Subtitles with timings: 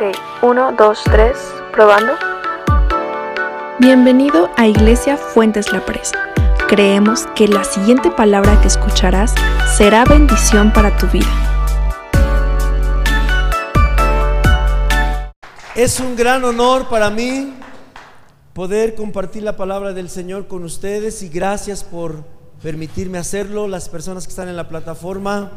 [0.00, 1.36] Ok, uno, dos, tres,
[1.72, 2.14] probando.
[3.80, 6.18] Bienvenido a Iglesia Fuentes La Presa.
[6.68, 9.34] Creemos que la siguiente palabra que escucharás
[9.76, 11.28] será bendición para tu vida.
[15.74, 17.52] Es un gran honor para mí
[18.54, 22.24] poder compartir la palabra del Señor con ustedes y gracias por
[22.62, 23.68] permitirme hacerlo.
[23.68, 25.50] Las personas que están en la plataforma,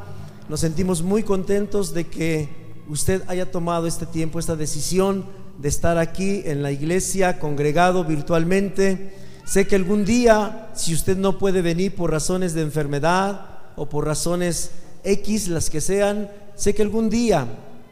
[0.50, 5.26] nos sentimos muy contentos de que usted haya tomado este tiempo, esta decisión
[5.58, 9.14] de estar aquí en la iglesia, congregado virtualmente.
[9.46, 14.06] Sé que algún día, si usted no puede venir por razones de enfermedad o por
[14.06, 14.72] razones
[15.04, 17.48] X, las que sean, sé que algún día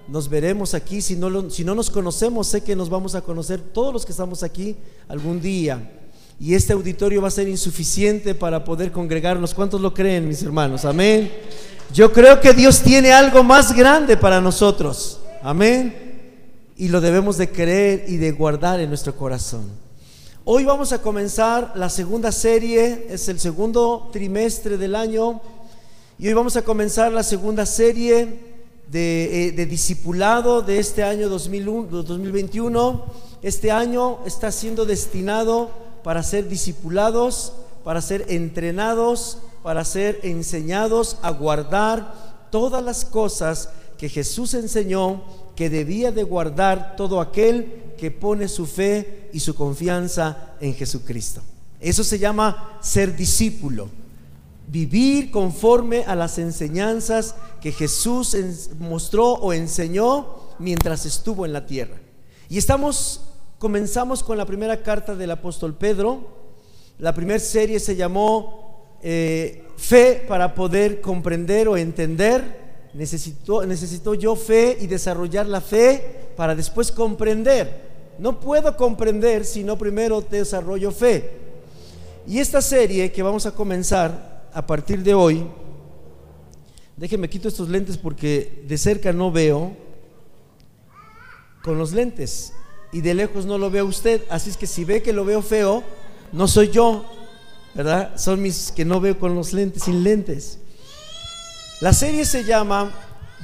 [0.08, 1.02] nos veremos aquí.
[1.02, 4.12] Si no, si no nos conocemos, sé que nos vamos a conocer todos los que
[4.12, 4.76] estamos aquí
[5.08, 6.01] algún día.
[6.42, 9.54] Y este auditorio va a ser insuficiente para poder congregarnos.
[9.54, 10.86] ¿Cuántos lo creen, mis hermanos?
[10.86, 11.32] Amén.
[11.94, 15.20] Yo creo que Dios tiene algo más grande para nosotros.
[15.44, 15.94] Amén.
[16.78, 19.70] Y lo debemos de creer y de guardar en nuestro corazón.
[20.44, 25.42] Hoy vamos a comenzar la segunda serie, es el segundo trimestre del año.
[26.18, 28.40] Y hoy vamos a comenzar la segunda serie
[28.88, 33.06] de, eh, discipulado de este año 2021.
[33.44, 41.32] Este año está siendo destinado para ser discipulados, para ser entrenados para ser enseñados a
[41.32, 45.24] guardar todas las cosas que Jesús enseñó
[45.56, 51.42] que debía de guardar todo aquel que pone su fe y su confianza en Jesucristo.
[51.80, 53.90] Eso se llama ser discípulo.
[54.68, 58.36] Vivir conforme a las enseñanzas que Jesús
[58.80, 60.28] mostró o enseñó
[60.58, 61.98] mientras estuvo en la tierra.
[62.50, 63.22] Y estamos,
[63.62, 66.22] comenzamos con la primera carta del apóstol Pedro.
[66.98, 72.90] La primera serie se llamó eh, fe para poder comprender o entender.
[72.96, 78.16] Necesito, necesito yo fe y desarrollar la fe para después comprender.
[78.18, 81.30] No puedo comprender si no primero desarrollo fe.
[82.26, 85.46] Y esta serie que vamos a comenzar a partir de hoy,
[86.98, 89.78] déjenme quito estos lentes porque de cerca no veo
[91.62, 92.54] con los lentes
[92.92, 94.24] y de lejos no lo veo usted.
[94.30, 95.84] Así es que si ve que lo veo feo,
[96.32, 97.06] no soy yo,
[97.74, 98.18] ¿verdad?
[98.18, 100.60] Son mis que no veo con los lentes, sin lentes.
[101.80, 102.92] La serie se llama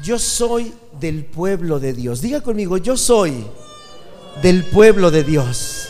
[0.04, 2.22] Yo soy del pueblo de Dios.
[2.22, 3.46] Diga conmigo, yo soy
[4.42, 5.90] del pueblo de Dios.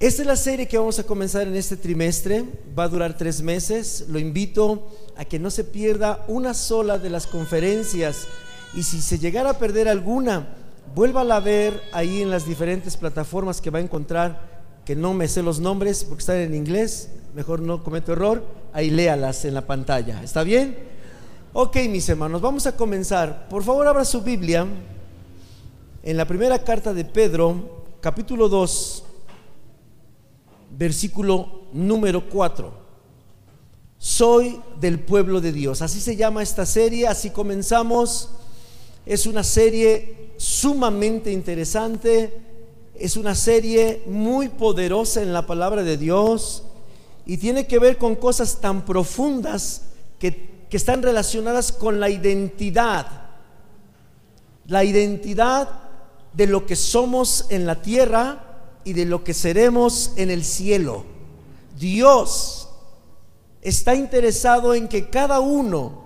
[0.00, 2.44] Esta es la serie que vamos a comenzar en este trimestre.
[2.76, 4.06] Va a durar tres meses.
[4.08, 8.26] Lo invito a que no se pierda una sola de las conferencias.
[8.74, 10.56] Y si se llegara a perder alguna,
[10.94, 14.52] vuélvala a ver ahí en las diferentes plataformas que va a encontrar
[14.84, 18.90] que no me sé los nombres porque están en inglés, mejor no cometo error, ahí
[18.90, 20.22] léalas en la pantalla.
[20.22, 20.76] ¿Está bien?
[21.52, 23.48] Ok, mis hermanos, vamos a comenzar.
[23.48, 24.66] Por favor, abra su Biblia
[26.02, 29.04] en la primera carta de Pedro, capítulo 2,
[30.76, 32.82] versículo número 4.
[33.98, 35.80] Soy del pueblo de Dios.
[35.80, 38.30] Así se llama esta serie, así comenzamos.
[39.06, 42.42] Es una serie sumamente interesante
[43.02, 46.62] es una serie muy poderosa en la palabra de Dios
[47.26, 49.82] y tiene que ver con cosas tan profundas
[50.18, 53.06] que, están relacionadas con la identidad,
[54.66, 55.68] la identidad
[56.32, 61.04] de lo que somos en la tierra y de lo que seremos en el cielo.
[61.78, 62.70] Dios
[63.60, 66.01] está interesado en que cada uno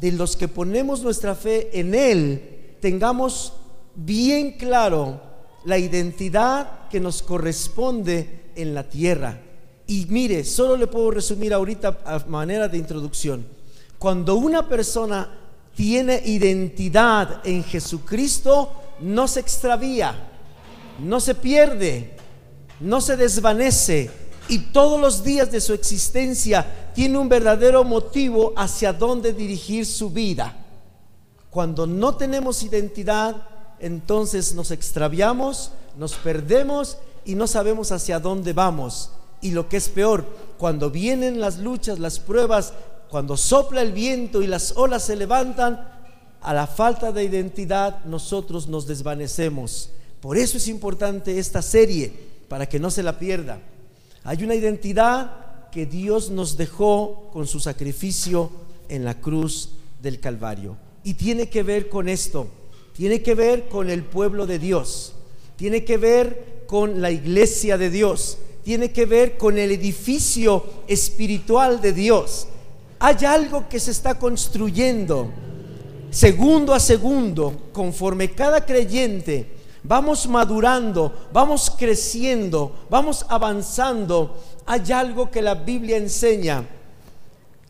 [0.00, 3.52] de los que ponemos nuestra fe en Él tengamos
[3.94, 5.20] bien claro
[5.64, 9.38] la identidad que nos corresponde en la tierra.
[9.86, 13.46] Y mire, solo le puedo resumir ahorita a manera de introducción.
[13.98, 15.38] Cuando una persona
[15.74, 20.14] tiene identidad en Jesucristo, no se extravía,
[21.00, 22.16] no se pierde,
[22.80, 24.10] no se desvanece
[24.50, 30.10] y todos los días de su existencia tiene un verdadero motivo hacia dónde dirigir su
[30.10, 30.56] vida.
[31.50, 33.46] Cuando no tenemos identidad,
[33.78, 39.12] entonces nos extraviamos, nos perdemos y no sabemos hacia dónde vamos.
[39.40, 40.26] Y lo que es peor,
[40.58, 42.72] cuando vienen las luchas, las pruebas,
[43.08, 45.88] cuando sopla el viento y las olas se levantan,
[46.40, 49.90] a la falta de identidad nosotros nos desvanecemos.
[50.20, 52.12] Por eso es importante esta serie,
[52.48, 53.60] para que no se la pierda.
[54.24, 58.50] Hay una identidad que Dios nos dejó con su sacrificio
[58.88, 59.70] en la cruz
[60.02, 60.76] del Calvario.
[61.04, 62.48] Y tiene que ver con esto
[63.00, 65.14] tiene que ver con el pueblo de Dios,
[65.56, 71.80] tiene que ver con la iglesia de Dios, tiene que ver con el edificio espiritual
[71.80, 72.46] de Dios.
[72.98, 75.30] Hay algo que se está construyendo
[76.10, 79.46] segundo a segundo, conforme cada creyente
[79.82, 86.66] vamos madurando, vamos creciendo, vamos avanzando, hay algo que la Biblia enseña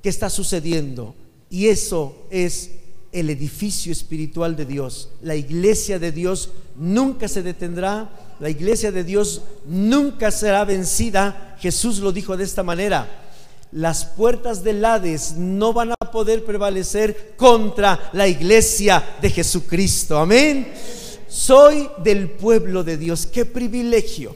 [0.03, 1.15] que está sucediendo.
[1.49, 2.71] Y eso es
[3.13, 5.11] el edificio espiritual de Dios.
[5.23, 11.57] La iglesia de Dios nunca se detendrá, la iglesia de Dios nunca será vencida.
[11.61, 13.09] Jesús lo dijo de esta manera.
[13.73, 20.19] Las puertas del Hades no van a poder prevalecer contra la iglesia de Jesucristo.
[20.19, 20.73] Amén.
[21.31, 23.25] Soy del pueblo de Dios.
[23.25, 24.35] Qué privilegio,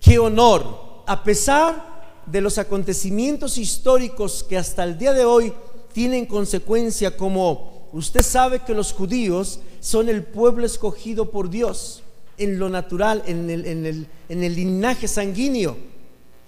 [0.00, 1.04] qué honor.
[1.06, 5.52] A pesar de los acontecimientos históricos que hasta el día de hoy
[5.92, 12.02] tienen consecuencia como usted sabe que los judíos son el pueblo escogido por Dios
[12.38, 15.76] en lo natural, en el, linaje sanguíneo.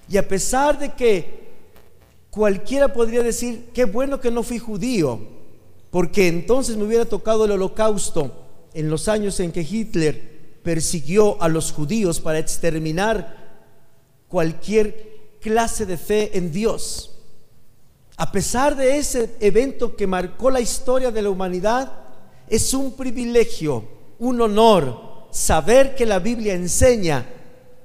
[0.09, 1.51] Y a pesar de que
[2.31, 5.21] cualquiera podría decir, qué bueno que no fui judío,
[5.93, 11.49] porque entonces me hubiera tocado el holocausto en los años en que Hitler persiguió a
[11.49, 13.37] los judíos para exterminar
[14.29, 17.15] cualquier clase de fe en Dios.
[18.17, 21.93] A pesar de ese evento que marcó la historia de la humanidad,
[22.49, 23.85] es un privilegio,
[24.19, 27.27] un honor saber que la Biblia enseña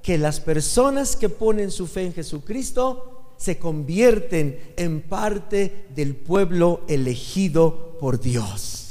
[0.02, 6.82] que las personas que ponen su fe en Jesucristo se convierten en parte del pueblo
[6.88, 8.83] elegido por Dios.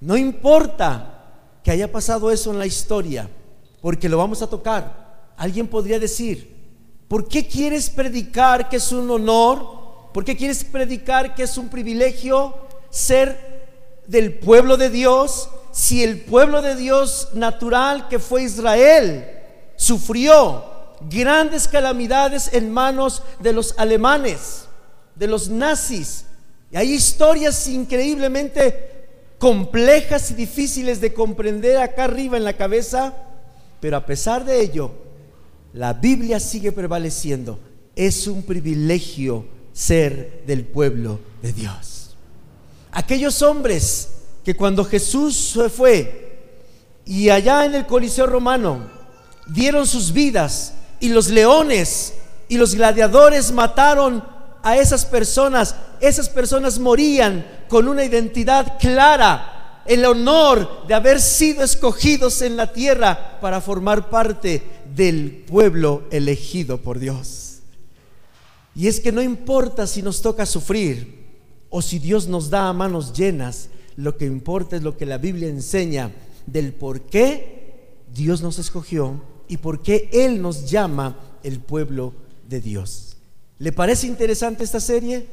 [0.00, 3.28] No importa que haya pasado eso en la historia,
[3.80, 5.32] porque lo vamos a tocar.
[5.36, 6.58] Alguien podría decir,
[7.08, 10.10] ¿Por qué quieres predicar que es un honor?
[10.12, 12.54] ¿Por qué quieres predicar que es un privilegio
[12.90, 15.48] ser del pueblo de Dios?
[15.72, 19.26] Si el pueblo de Dios natural que fue Israel
[19.76, 20.64] sufrió
[21.08, 24.66] grandes calamidades en manos de los alemanes,
[25.14, 26.26] de los nazis.
[26.70, 28.97] Y hay historias increíblemente
[29.38, 33.14] complejas y difíciles de comprender acá arriba en la cabeza,
[33.80, 34.92] pero a pesar de ello,
[35.72, 37.58] la Biblia sigue prevaleciendo.
[37.94, 42.16] Es un privilegio ser del pueblo de Dios.
[42.90, 44.08] Aquellos hombres
[44.44, 46.28] que cuando Jesús se fue
[47.04, 48.90] y allá en el Coliseo romano
[49.46, 52.14] dieron sus vidas y los leones
[52.48, 54.24] y los gladiadores mataron
[54.68, 61.64] a esas personas, esas personas morían con una identidad clara el honor de haber sido
[61.64, 64.62] escogidos en la tierra para formar parte
[64.94, 67.60] del pueblo elegido por Dios.
[68.74, 71.26] Y es que no importa si nos toca sufrir
[71.70, 75.18] o si Dios nos da a manos llenas, lo que importa es lo que la
[75.18, 76.12] Biblia enseña
[76.46, 82.12] del por qué Dios nos escogió y por qué Él nos llama el pueblo
[82.46, 83.17] de Dios.
[83.58, 85.26] ¿Le parece interesante esta serie?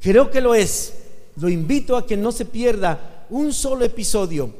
[0.00, 0.94] Creo que lo es.
[1.36, 4.52] Lo invito a que no se pierda un solo episodio.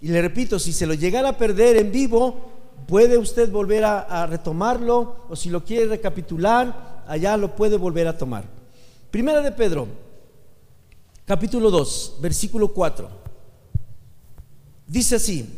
[0.00, 2.50] Y le repito, si se lo llegara a perder en vivo,
[2.86, 8.18] puede usted volver a, retomarlo o si lo quiere recapitular, allá lo puede volver a
[8.18, 8.44] tomar.
[9.10, 9.86] Primera de Pedro,
[11.24, 13.08] capítulo 2, versículo 4.
[14.86, 15.48] Dice así,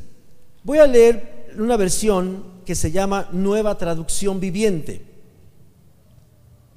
[0.62, 5.07] voy a leer una versión que se llama Nueva Traducción Viviente.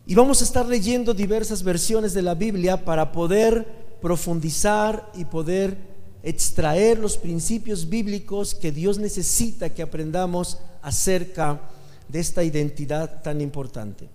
[0.05, 5.77] Y vamos a estar leyendo diversas versiones de la Biblia para poder profundizar y poder
[6.23, 11.61] extraer los principios bíblicos que Dios necesita que aprendamos acerca
[12.07, 14.09] de esta identidad tan importante.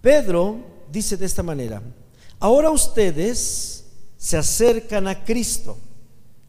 [0.00, 0.58] Pedro
[0.90, 1.82] dice de esta manera,
[2.38, 3.84] ahora ustedes
[4.16, 5.76] se acercan a Cristo,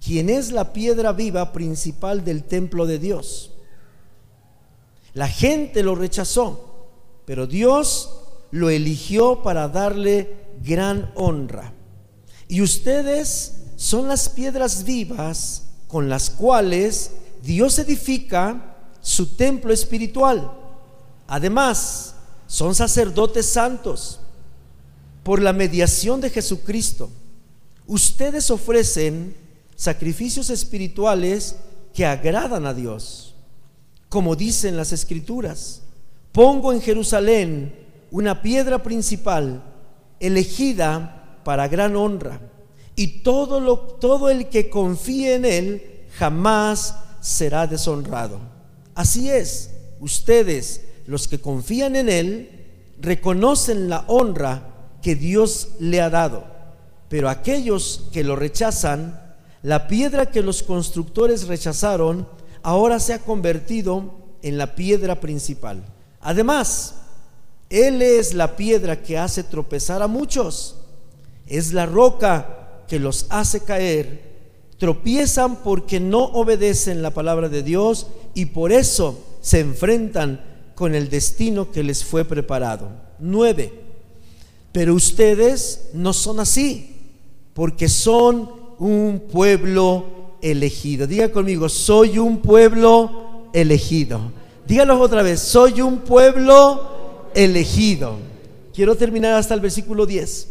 [0.03, 3.51] quien es la piedra viva principal del templo de Dios.
[5.13, 6.89] La gente lo rechazó,
[7.25, 8.16] pero Dios
[8.51, 11.73] lo eligió para darle gran honra.
[12.47, 17.11] Y ustedes son las piedras vivas con las cuales
[17.43, 20.51] Dios edifica su templo espiritual.
[21.27, 22.15] Además,
[22.47, 24.19] son sacerdotes santos.
[25.23, 27.09] Por la mediación de Jesucristo,
[27.85, 29.35] ustedes ofrecen
[29.75, 31.57] sacrificios espirituales
[31.93, 33.35] que agradan a Dios.
[34.09, 35.81] Como dicen las escrituras,
[36.31, 39.63] pongo en Jerusalén una piedra principal
[40.19, 42.39] elegida para gran honra.
[42.95, 48.39] Y todo, lo, todo el que confíe en Él jamás será deshonrado.
[48.95, 52.65] Así es, ustedes, los que confían en Él,
[52.99, 56.45] reconocen la honra que Dios le ha dado.
[57.09, 59.21] Pero aquellos que lo rechazan,
[59.61, 62.27] la piedra que los constructores rechazaron,
[62.63, 65.85] ahora se ha convertido en la piedra principal.
[66.19, 66.95] Además,
[67.69, 70.77] Él es la piedra que hace tropezar a muchos
[71.47, 74.27] es la roca que los hace caer.
[74.77, 80.39] tropiezan porque no obedecen la palabra de Dios y por eso se enfrentan
[80.75, 82.89] con el destino que les fue preparado.
[83.17, 83.73] 9.
[84.71, 86.95] Pero ustedes no son así,
[87.55, 90.05] porque son un pueblo
[90.43, 91.07] elegido.
[91.07, 94.31] Diga conmigo, soy un pueblo elegido.
[94.67, 96.96] Dígalo otra vez, soy un pueblo elegido.
[98.73, 100.47] Quiero terminar hasta el versículo 10.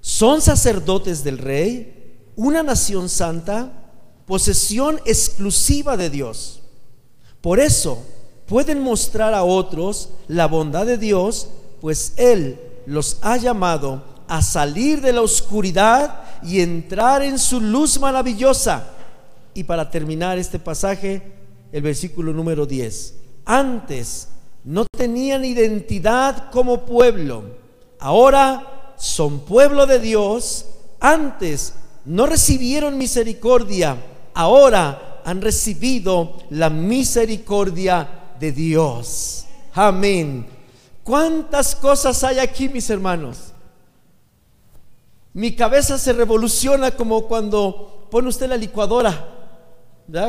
[0.00, 3.72] Son sacerdotes del rey, una nación santa,
[4.26, 6.62] posesión exclusiva de Dios.
[7.40, 7.98] Por eso
[8.46, 11.48] pueden mostrar a otros la bondad de Dios,
[11.80, 17.98] pues Él los ha llamado a salir de la oscuridad y entrar en su luz
[17.98, 18.90] maravillosa.
[19.54, 21.22] Y para terminar este pasaje,
[21.72, 23.14] el versículo número 10.
[23.44, 24.28] Antes
[24.68, 27.42] no tenían identidad como pueblo,
[27.98, 30.66] ahora son pueblo de Dios.
[31.00, 31.72] Antes
[32.04, 33.96] no recibieron misericordia,
[34.34, 39.46] ahora han recibido la misericordia de Dios.
[39.72, 40.46] Amén.
[41.02, 43.54] ¿Cuántas cosas hay aquí, mis hermanos?
[45.32, 49.34] Mi cabeza se revoluciona como cuando pone usted la licuadora,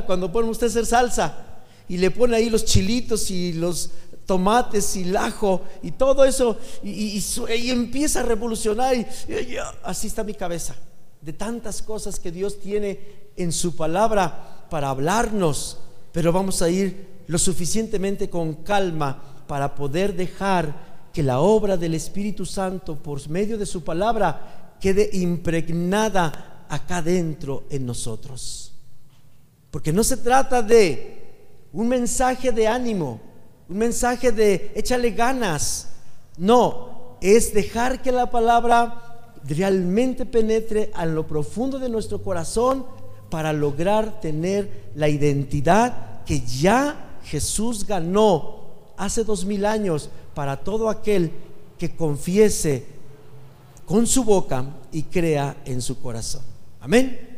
[0.05, 1.45] Cuando pone usted hacer salsa
[1.89, 3.89] y le pone ahí los chilitos y los
[4.29, 9.07] tomates y el ajo y todo eso y, y empieza a revolucionar y,
[9.81, 10.75] así está mi cabeza
[11.19, 15.79] de tantas cosas que Dios tiene en su palabra para hablarnos,
[16.11, 21.95] pero vamos a ir lo suficientemente con calma para poder dejar que la obra del
[21.95, 28.73] Espíritu Santo por medio de su palabra quede impregnada acá dentro en nosotros.
[29.71, 31.17] Porque no se trata de
[31.73, 33.28] un mensaje de ánimo,
[33.69, 35.87] un mensaje de échale ganas.
[36.37, 42.85] No, es dejar que la palabra realmente penetre a lo profundo de nuestro corazón
[43.29, 48.59] para lograr tener la identidad que ya Jesús ganó
[48.97, 51.31] hace dos mil años para todo aquel
[51.77, 52.85] que confiese
[53.85, 56.41] con su boca y crea en su corazón.
[56.81, 57.37] Amén.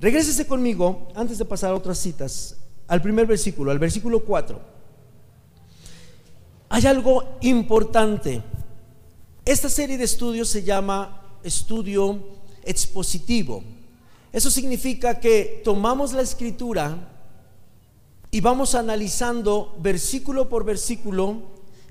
[0.00, 4.73] Regrésese conmigo, antes de pasar a otras citas, al primer versículo, al versículo 4.
[6.74, 8.42] Hay algo importante.
[9.44, 12.18] Esta serie de estudios se llama estudio
[12.64, 13.62] expositivo.
[14.32, 16.98] Eso significa que tomamos la escritura
[18.32, 21.42] y vamos analizando versículo por versículo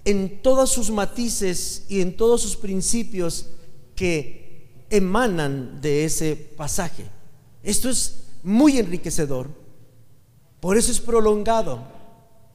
[0.04, 3.46] en todos sus matices y en todos sus principios
[3.96, 7.06] que emanan de ese pasaje.
[7.64, 9.48] Esto es muy enriquecedor,
[10.60, 12.03] por eso es prolongado,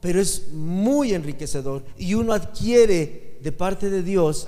[0.01, 4.47] pero es muy enriquecedor y uno adquiere de parte de Dios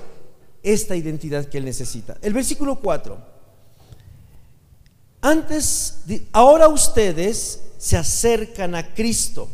[0.62, 2.16] esta identidad que él necesita.
[2.22, 3.32] El versículo 4.
[5.20, 6.00] Antes,
[6.32, 9.48] ahora ustedes se acercan a Cristo,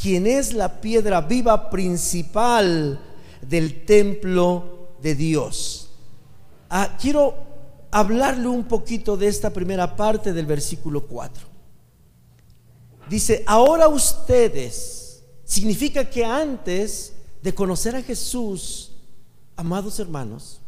[0.00, 3.00] quien es la piedra viva principal
[3.42, 5.90] del templo de Dios.
[6.70, 7.34] Ah, quiero
[7.90, 11.46] hablarle un poquito de esta primera parte del versículo 4.
[13.08, 15.03] Dice, ahora ustedes,
[15.44, 18.92] significa que antes de conocer a Jesús,
[19.56, 20.60] amados hermanos,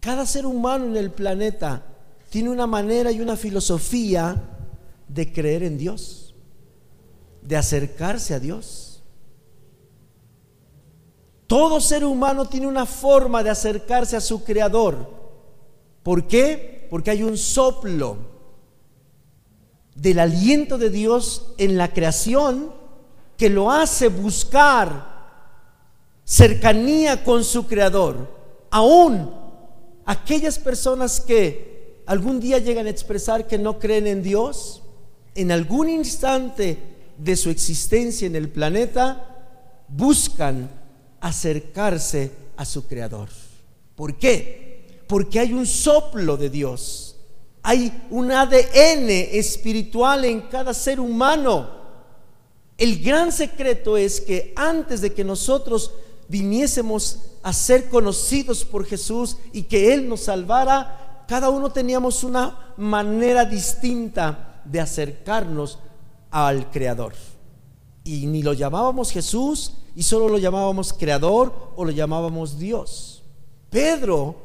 [0.00, 1.84] cada ser humano en el planeta
[2.30, 4.40] tiene una manera y una filosofía
[5.08, 6.34] de creer en Dios,
[7.42, 9.02] de acercarse a Dios.
[11.46, 15.08] Todo ser humano tiene una forma de acercarse a su creador.
[16.02, 16.86] ¿Por qué?
[16.90, 18.16] Porque hay un soplo
[19.94, 22.75] del aliento de Dios en la creación
[23.36, 25.14] que lo hace buscar
[26.24, 28.34] cercanía con su creador.
[28.70, 29.30] Aún
[30.04, 34.82] aquellas personas que algún día llegan a expresar que no creen en Dios,
[35.34, 36.78] en algún instante
[37.18, 40.70] de su existencia en el planeta, buscan
[41.20, 43.28] acercarse a su Creador.
[43.94, 45.02] ¿Por qué?
[45.06, 47.16] Porque hay un soplo de Dios,
[47.62, 51.75] hay un ADN espiritual en cada ser humano.
[52.78, 55.92] El gran secreto es que antes de que nosotros
[56.28, 62.74] viniésemos a ser conocidos por Jesús y que Él nos salvara, cada uno teníamos una
[62.76, 65.78] manera distinta de acercarnos
[66.30, 67.14] al Creador.
[68.04, 73.22] Y ni lo llamábamos Jesús y solo lo llamábamos Creador o lo llamábamos Dios.
[73.70, 74.36] Pedro,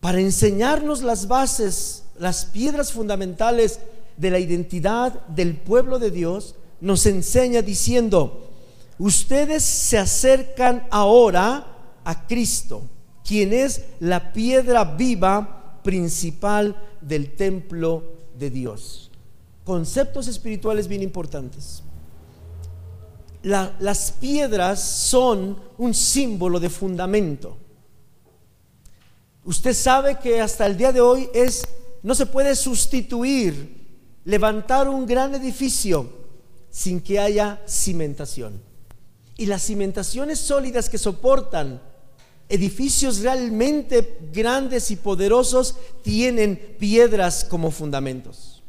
[0.00, 3.78] para enseñarnos las bases, las piedras fundamentales
[4.16, 8.50] de la identidad del pueblo de Dios, nos enseña diciendo,
[8.98, 11.66] ustedes se acercan ahora
[12.04, 12.82] a Cristo,
[13.26, 18.04] quien es la piedra viva principal del templo
[18.38, 19.10] de Dios.
[19.64, 21.82] conceptos espirituales bien importantes.
[23.42, 27.56] las piedras son un símbolo de fundamento.
[29.44, 31.62] Usted sabe que hasta el día de hoy es
[32.02, 33.86] no se puede sustituir
[34.26, 36.23] levantar un gran edificio
[36.74, 38.60] sin que haya cimentación.
[39.36, 41.80] Y las cimentaciones sólidas que soportan
[42.48, 48.64] edificios realmente grandes y poderosos tienen piedras como fundamentos.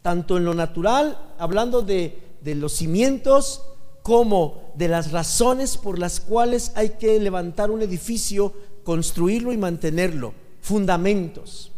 [0.00, 3.60] Tanto en lo natural, hablando de, de los cimientos,
[4.02, 10.32] como de las razones por las cuales hay que levantar un edificio, construirlo y mantenerlo.
[10.62, 11.72] Fundamentos.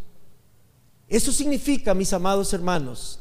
[1.09, 3.19] Eso significa, mis amados hermanos,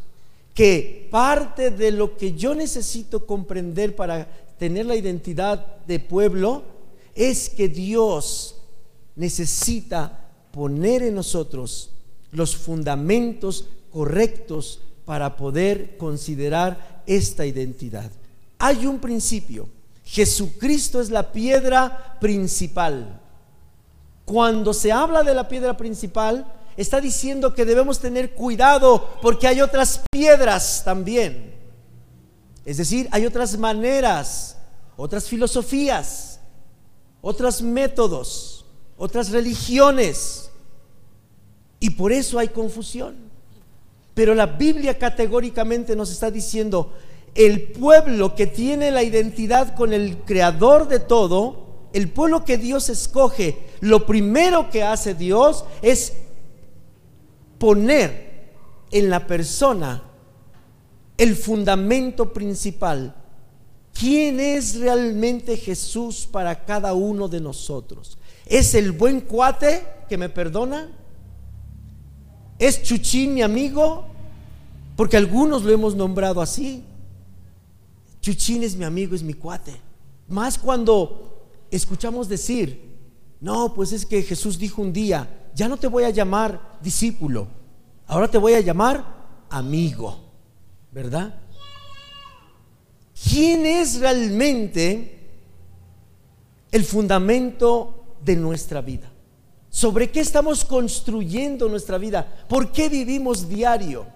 [0.54, 4.26] que parte de lo que yo necesito comprender para
[4.59, 6.62] tener la identidad de pueblo
[7.14, 8.56] es que Dios
[9.16, 11.90] necesita poner en nosotros
[12.30, 18.11] los fundamentos correctos para poder considerar esta identidad.
[18.59, 19.68] Hay un principio.
[20.04, 23.21] Jesucristo es la piedra principal.
[24.25, 29.60] Cuando se habla de la piedra principal, está diciendo que debemos tener cuidado porque hay
[29.60, 31.54] otras piedras también.
[32.64, 34.56] Es decir, hay otras maneras,
[34.96, 36.40] otras filosofías,
[37.20, 38.64] otros métodos,
[38.96, 40.50] otras religiones.
[41.80, 43.16] Y por eso hay confusión.
[44.14, 46.92] Pero la Biblia categóricamente nos está diciendo,
[47.34, 52.88] el pueblo que tiene la identidad con el creador de todo, el pueblo que Dios
[52.88, 56.12] escoge, lo primero que hace Dios es
[57.62, 58.50] poner
[58.90, 60.02] en la persona
[61.16, 63.14] el fundamento principal.
[63.95, 68.19] ¿Quién es realmente Jesús para cada uno de nosotros?
[68.47, 70.90] ¿Es el buen cuate que me perdona?
[72.59, 74.07] ¿Es Chuchín mi amigo?
[74.97, 76.83] Porque algunos lo hemos nombrado así.
[78.21, 79.77] Chuchín es mi amigo, es mi cuate.
[80.27, 82.90] Más cuando escuchamos decir,
[83.40, 87.46] no, pues es que Jesús dijo un día, ya no te voy a llamar discípulo,
[88.06, 89.04] ahora te voy a llamar
[89.50, 90.18] amigo,
[90.90, 91.34] ¿verdad?
[93.30, 95.30] ¿Quién es realmente
[96.70, 99.10] el fundamento de nuestra vida?
[99.70, 102.44] ¿Sobre qué estamos construyendo nuestra vida?
[102.48, 104.06] ¿Por qué vivimos diario?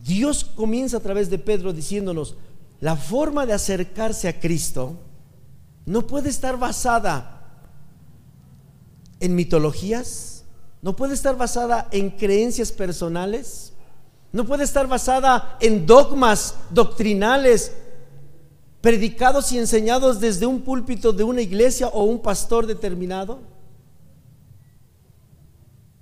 [0.00, 2.36] Dios comienza a través de Pedro diciéndonos,
[2.80, 4.96] la forma de acercarse a Cristo
[5.84, 7.37] no puede estar basada
[9.20, 10.44] en mitologías,
[10.80, 13.72] no puede estar basada en creencias personales,
[14.32, 17.72] no puede estar basada en dogmas doctrinales
[18.80, 23.40] predicados y enseñados desde un púlpito de una iglesia o un pastor determinado.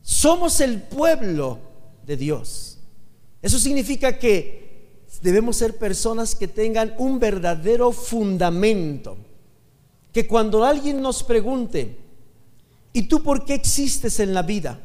[0.02, 1.58] Somos el pueblo
[2.04, 2.78] de Dios.
[3.40, 9.16] Eso significa que debemos ser personas que tengan un verdadero fundamento.
[10.12, 12.05] Que cuando alguien nos pregunte,
[12.96, 14.80] ¿Y tú por qué existes en la vida?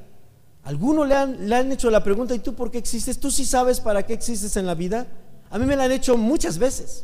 [0.64, 3.18] Algunos le han, le han hecho la pregunta, ¿y tú por qué existes?
[3.18, 5.08] ¿Tú sí sabes para qué existes en la vida?
[5.50, 7.04] A mí me la han hecho muchas veces.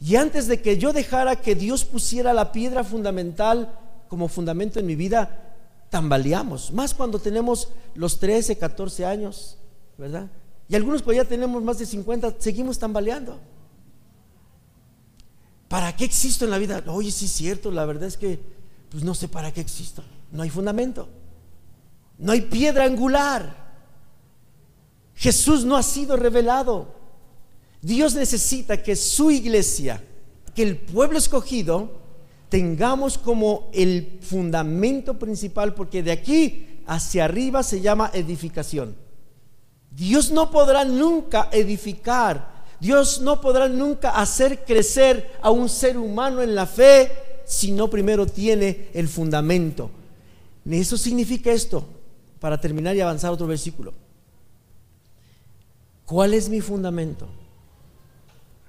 [0.00, 4.86] Y antes de que yo dejara que Dios pusiera la piedra fundamental como fundamento en
[4.86, 5.58] mi vida,
[5.90, 6.72] tambaleamos.
[6.72, 9.58] Más cuando tenemos los 13, 14 años,
[9.98, 10.30] ¿verdad?
[10.70, 13.38] Y algunos pues ya tenemos más de 50, seguimos tambaleando.
[15.68, 16.82] ¿Para qué existo en la vida?
[16.86, 18.55] Oye, sí es cierto, la verdad es que
[18.90, 20.02] pues no sé para qué existo.
[20.32, 21.08] No hay fundamento.
[22.18, 23.66] No hay piedra angular.
[25.14, 26.94] Jesús no ha sido revelado.
[27.80, 30.02] Dios necesita que su iglesia,
[30.54, 32.00] que el pueblo escogido,
[32.48, 38.96] tengamos como el fundamento principal, porque de aquí hacia arriba se llama edificación.
[39.90, 46.42] Dios no podrá nunca edificar, Dios no podrá nunca hacer crecer a un ser humano
[46.42, 47.10] en la fe
[47.46, 49.90] si no primero tiene el fundamento.
[50.68, 51.86] Eso significa esto,
[52.40, 53.94] para terminar y avanzar otro versículo.
[56.04, 57.28] ¿Cuál es mi fundamento?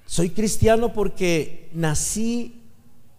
[0.06, 2.62] Soy cristiano porque nací,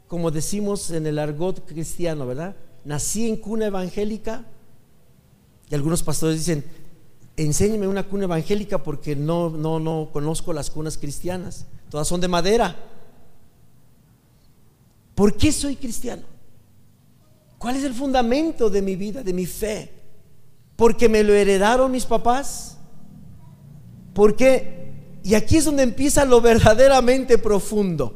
[0.08, 2.56] como decimos en el argot cristiano, ¿verdad?
[2.84, 4.46] Nací en cuna evangélica.
[5.70, 6.66] Y algunos pastores dicen,
[7.38, 11.68] enséñeme una cuna evangélica porque no, no, no conozco las cunas cristianas.
[11.90, 12.76] Todas son de madera.
[15.20, 16.22] ¿Por qué soy cristiano?
[17.58, 19.92] ¿Cuál es el fundamento de mi vida, de mi fe?
[20.78, 22.78] ¿Porque me lo heredaron mis papás?
[24.14, 24.94] ¿Por qué?
[25.26, 28.16] Y aquí es donde empieza lo verdaderamente profundo.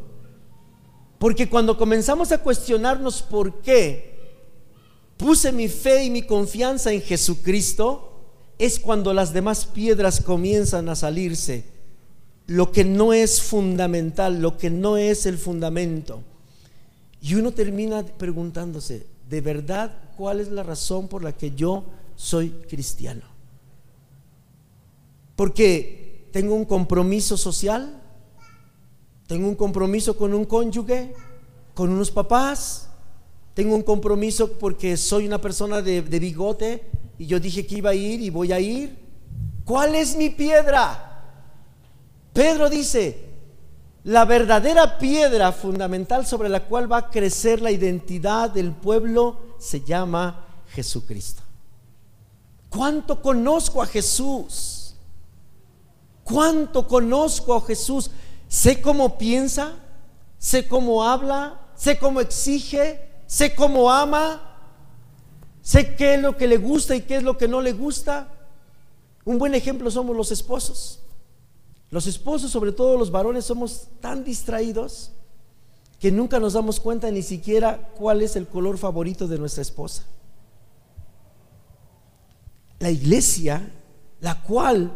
[1.19, 4.17] Porque cuando comenzamos a cuestionarnos por qué
[5.17, 8.13] puse mi fe y mi confianza en Jesucristo,
[8.57, 11.65] es cuando las demás piedras comienzan a salirse.
[12.47, 16.23] Lo que no es fundamental, lo que no es el fundamento.
[17.23, 21.85] Y uno termina preguntándose, ¿de verdad cuál es la razón por la que yo
[22.17, 23.21] soy cristiano?
[25.37, 28.01] Porque tengo un compromiso social,
[29.25, 31.13] tengo un compromiso con un cónyuge,
[31.73, 32.89] con unos papás,
[33.53, 37.91] tengo un compromiso porque soy una persona de, de bigote y yo dije que iba
[37.91, 38.97] a ir y voy a ir.
[39.63, 41.23] ¿Cuál es mi piedra?
[42.33, 43.32] Pedro dice,
[44.03, 49.81] la verdadera piedra fundamental sobre la cual va a crecer la identidad del pueblo se
[49.81, 51.41] llama Jesucristo.
[52.69, 54.95] ¿Cuánto conozco a Jesús?
[56.23, 58.11] ¿Cuánto conozco a Jesús?
[58.47, 59.73] Sé cómo piensa,
[60.37, 64.41] sé cómo habla, sé cómo exige, sé cómo ama,
[65.61, 68.27] sé qué es lo que le gusta y qué es lo que no le gusta.
[69.23, 71.02] Un buen ejemplo somos los esposos.
[71.93, 75.11] Los esposos, sobre todo los varones, somos tan distraídos
[75.99, 80.03] que nunca nos damos cuenta ni siquiera cuál es el color favorito de nuestra esposa.
[82.79, 83.71] La iglesia,
[84.21, 84.91] la cual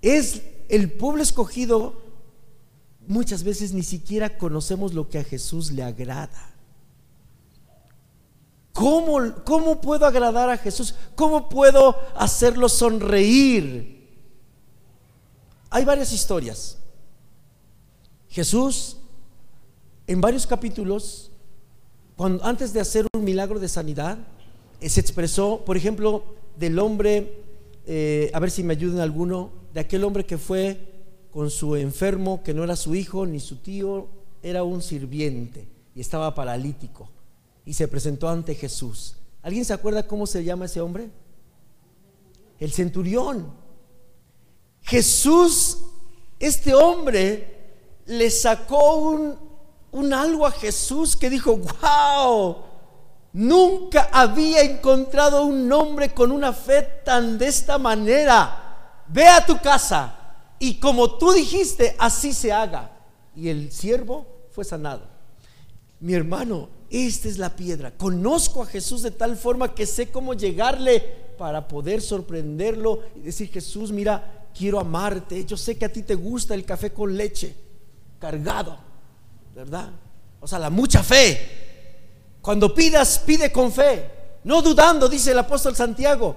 [0.00, 2.00] es el pueblo escogido,
[3.08, 6.54] muchas veces ni siquiera conocemos lo que a Jesús le agrada.
[8.72, 10.94] ¿Cómo, puedo agradar a Jesús?
[11.16, 13.97] ¿Cómo puedo hacerlo sonreír?
[15.70, 16.78] Hay varias historias.
[18.28, 18.98] Jesús,
[20.06, 21.30] en varios capítulos,
[22.16, 24.18] cuando, antes de hacer un milagro de sanidad,
[24.80, 26.24] eh, se expresó, por ejemplo,
[26.56, 27.42] del hombre,
[27.86, 30.78] eh, a ver si me ayudan alguno, de aquel hombre que fue
[31.30, 34.08] con su enfermo, que no era su hijo ni su tío,
[34.42, 37.10] era un sirviente y estaba paralítico
[37.64, 39.16] y se presentó ante Jesús.
[39.42, 41.10] ¿Alguien se acuerda cómo se llama ese hombre?
[42.58, 43.52] El centurión.
[44.88, 45.78] Jesús,
[46.38, 47.58] este hombre,
[48.06, 49.38] le sacó un,
[49.92, 52.56] un algo a Jesús que dijo, wow,
[53.34, 59.04] nunca había encontrado un hombre con una fe tan de esta manera.
[59.08, 60.18] Ve a tu casa
[60.58, 62.90] y como tú dijiste, así se haga.
[63.36, 65.02] Y el siervo fue sanado.
[66.00, 67.90] Mi hermano, esta es la piedra.
[67.90, 71.00] Conozco a Jesús de tal forma que sé cómo llegarle
[71.36, 75.44] para poder sorprenderlo y decir, Jesús, mira, quiero amarte.
[75.44, 77.54] Yo sé que a ti te gusta el café con leche,
[78.18, 78.76] cargado,
[79.54, 79.90] ¿verdad?
[80.40, 82.38] O sea, la mucha fe.
[82.42, 84.10] Cuando pidas, pide con fe,
[84.44, 86.36] no dudando, dice el apóstol Santiago.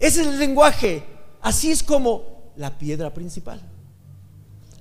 [0.00, 1.04] Ese es el lenguaje.
[1.40, 3.60] Así es como la piedra principal.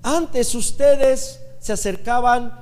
[0.01, 2.59] Antes ustedes se acercaban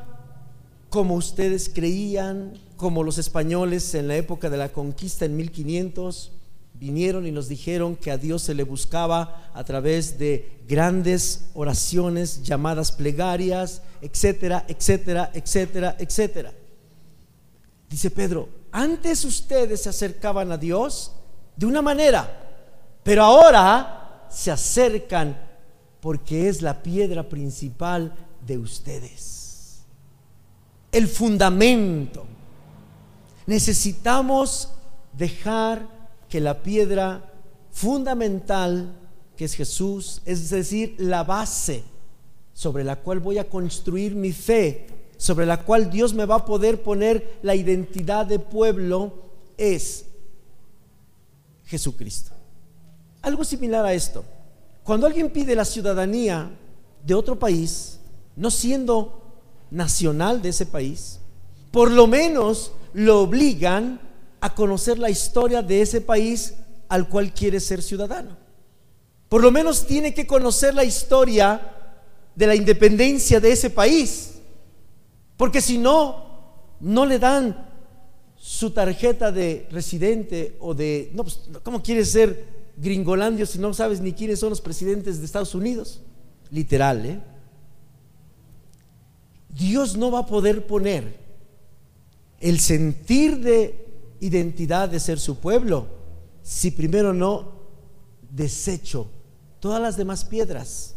[0.90, 6.32] como ustedes creían, como los españoles en la época de la conquista en 1500
[6.80, 12.42] vinieron y nos dijeron que a Dios se le buscaba a través de grandes oraciones
[12.44, 16.54] llamadas plegarias, etcétera, etcétera, etcétera, etcétera.
[17.89, 21.12] Dice Pedro, antes ustedes se acercaban a Dios
[21.56, 22.30] de una manera,
[23.04, 25.38] pero ahora se acercan
[26.00, 28.13] porque es la piedra principal
[28.46, 29.39] de ustedes
[30.92, 32.26] el fundamento.
[33.46, 34.72] Necesitamos
[35.13, 35.88] dejar
[36.30, 37.34] que la piedra
[37.72, 38.96] fundamental,
[39.36, 41.84] que es Jesús, es decir, la base
[42.54, 44.88] sobre la cual voy a construir mi fe,
[45.18, 49.13] sobre la cual Dios me va a poder poner la identidad de pueblo,
[49.58, 50.06] es
[51.65, 52.32] Jesucristo.
[53.22, 54.24] Algo similar a esto.
[54.84, 56.50] Cuando alguien pide la ciudadanía
[57.06, 58.00] de otro país,
[58.36, 59.22] no siendo
[59.72, 61.20] nacional de ese país,
[61.72, 64.00] por lo menos lo obligan
[64.41, 66.56] a conocer la historia de ese país
[66.88, 68.38] al cual quiere ser ciudadano.
[69.28, 71.62] Por lo menos tiene que conocer la historia
[72.36, 74.36] de la independencia de ese país,
[75.38, 77.67] porque si no, no le dan
[78.36, 82.47] su tarjeta de residente o de, no, pues, ¿cómo quiere ser
[82.78, 86.02] gringolandio si no sabes ni quiénes son los presidentes de Estados Unidos?
[86.49, 87.19] Literal, ¿eh?
[89.49, 91.19] Dios no va a poder poner
[92.39, 93.88] el sentir de
[94.20, 95.88] identidad de ser su pueblo
[96.42, 97.54] si primero no
[98.30, 99.08] desecho
[99.60, 100.96] todas las demás piedras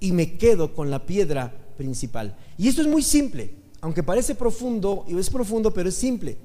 [0.00, 2.36] y me quedo con la piedra principal.
[2.58, 6.36] Y esto es muy simple, aunque parece profundo, y es profundo, pero es simple.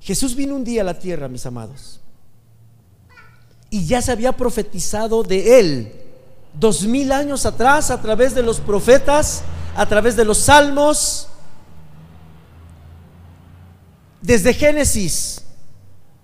[0.00, 2.00] Jesús vino un día a la tierra, mis amados,
[3.70, 5.92] y ya se había profetizado de él
[6.58, 9.42] dos mil años atrás a través de los profetas
[9.74, 11.28] a través de los salmos,
[14.22, 15.42] desde Génesis,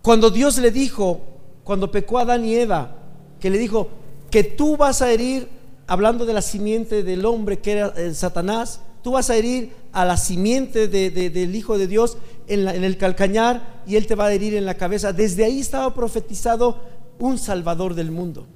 [0.03, 1.21] cuando Dios le dijo,
[1.65, 2.97] cuando pecó Adán y Eva,
[3.41, 3.89] que le dijo
[4.31, 5.49] que tú vas a herir,
[5.87, 10.05] hablando de la simiente del hombre que era eh, Satanás, tú vas a herir a
[10.05, 14.33] la simiente del Hijo de Dios en, en, el calcañar y Él te va a
[14.33, 15.13] herir en la cabeza.
[15.13, 16.81] Desde ahí estaba profetizado
[17.19, 18.47] un Salvador del mundo.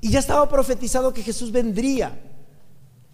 [0.00, 2.20] Y ya estaba profetizado que Jesús vendría.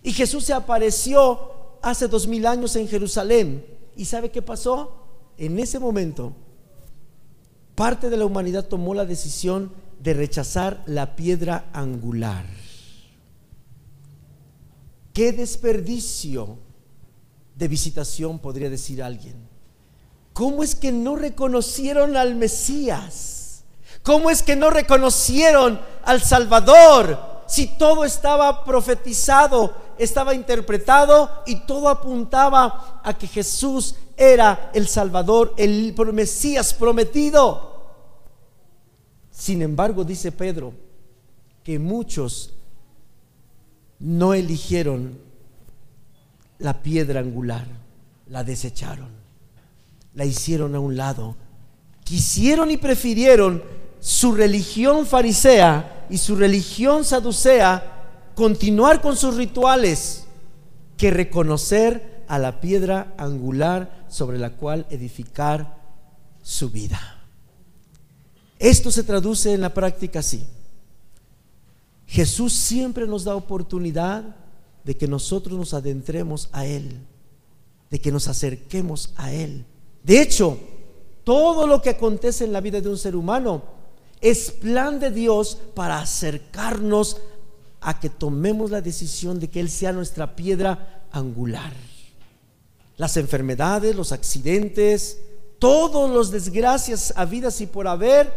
[0.03, 3.65] Y Jesús se apareció hace dos mil años en Jerusalén.
[3.97, 5.00] ¿Y sabe qué pasó?
[5.41, 6.35] En ese momento,
[7.75, 12.45] parte de la humanidad tomó la decisión de rechazar la piedra angular.
[15.15, 16.59] Qué desperdicio
[17.57, 19.49] de visitación, podría decir alguien.
[20.35, 23.65] ¿Cómo es que no reconocieron al Mesías?
[24.03, 27.30] ¿Cómo es que no reconocieron al Salvador?
[27.51, 35.53] Si todo estaba profetizado, estaba interpretado y todo apuntaba a que Jesús era el Salvador,
[35.57, 37.89] el Mesías prometido.
[39.33, 40.73] Sin embargo, dice Pedro,
[41.65, 42.53] que muchos
[43.99, 45.19] no eligieron
[46.61, 47.67] la piedra angular,
[48.29, 49.09] la desecharon,
[50.15, 51.35] la hicieron a un lado,
[52.05, 53.61] quisieron y prefirieron
[54.01, 60.25] su religión farisea y su religión saducea continuar con sus rituales
[60.97, 65.77] que reconocer a la piedra angular sobre la cual edificar
[66.43, 66.99] su vida.
[68.59, 70.47] Esto se traduce en la práctica así.
[72.07, 74.37] Jesús siempre nos da oportunidad
[74.85, 77.01] de que nosotros nos adentremos a Él,
[77.91, 79.65] de que nos acerquemos a Él.
[80.03, 80.59] De hecho,
[81.25, 83.80] todo lo que acontece en la vida de un ser humano
[84.21, 87.19] es plan de Dios para acercarnos
[87.81, 91.73] a que tomemos la decisión de que Él sea nuestra piedra angular.
[92.97, 95.19] Las enfermedades, los accidentes,
[95.59, 98.31] todos los desgracias habidas y por haber,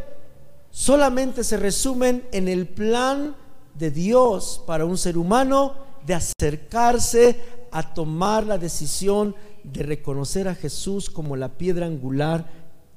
[0.72, 3.36] solamente se resumen en el plan
[3.74, 7.39] de Dios para un ser humano de acercarse
[7.72, 12.46] a tomar la decisión de reconocer a Jesús como la piedra angular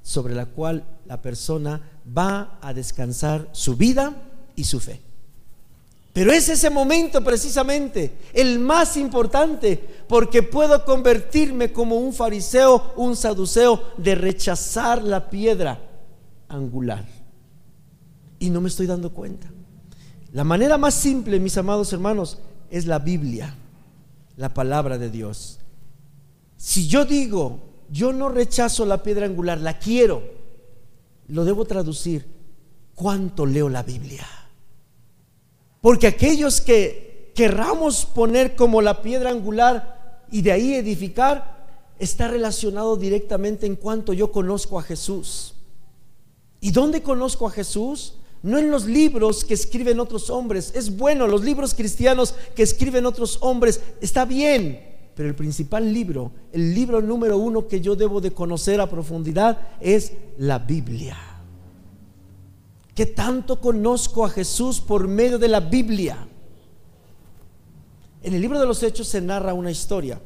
[0.01, 1.81] sobre la cual la persona
[2.15, 4.15] va a descansar su vida
[4.55, 5.01] y su fe.
[6.13, 13.15] Pero es ese momento precisamente el más importante porque puedo convertirme como un fariseo, un
[13.15, 15.79] saduceo, de rechazar la piedra
[16.49, 17.05] angular
[18.39, 19.47] y no me estoy dando cuenta.
[20.33, 22.39] La manera más simple, mis amados hermanos,
[22.69, 23.55] es la Biblia,
[24.35, 25.59] la palabra de Dios.
[26.57, 30.36] Si yo digo, yo no rechazo la piedra angular, la quiero,
[31.27, 32.25] lo debo traducir,
[32.95, 34.25] ¿cuánto leo la Biblia?
[35.81, 41.57] Porque aquellos que querramos poner como la piedra angular y de ahí edificar,
[41.99, 45.53] está relacionado directamente en cuanto yo conozco a Jesús.
[46.59, 48.13] ¿Y dónde conozco a Jesús?
[48.43, 50.71] no en los libros que escriben otros hombres.
[50.75, 54.86] Es bueno, los libros cristianos que escriben otros hombres, está bien,
[55.17, 59.57] pero el principal libro, el libro número uno que yo debo de conocer a profundidad
[59.81, 61.17] es la Biblia.
[62.93, 66.27] Que tanto conozco a Jesús por medio de la Biblia.
[68.21, 70.21] En el libro de los Hechos se narra una historia.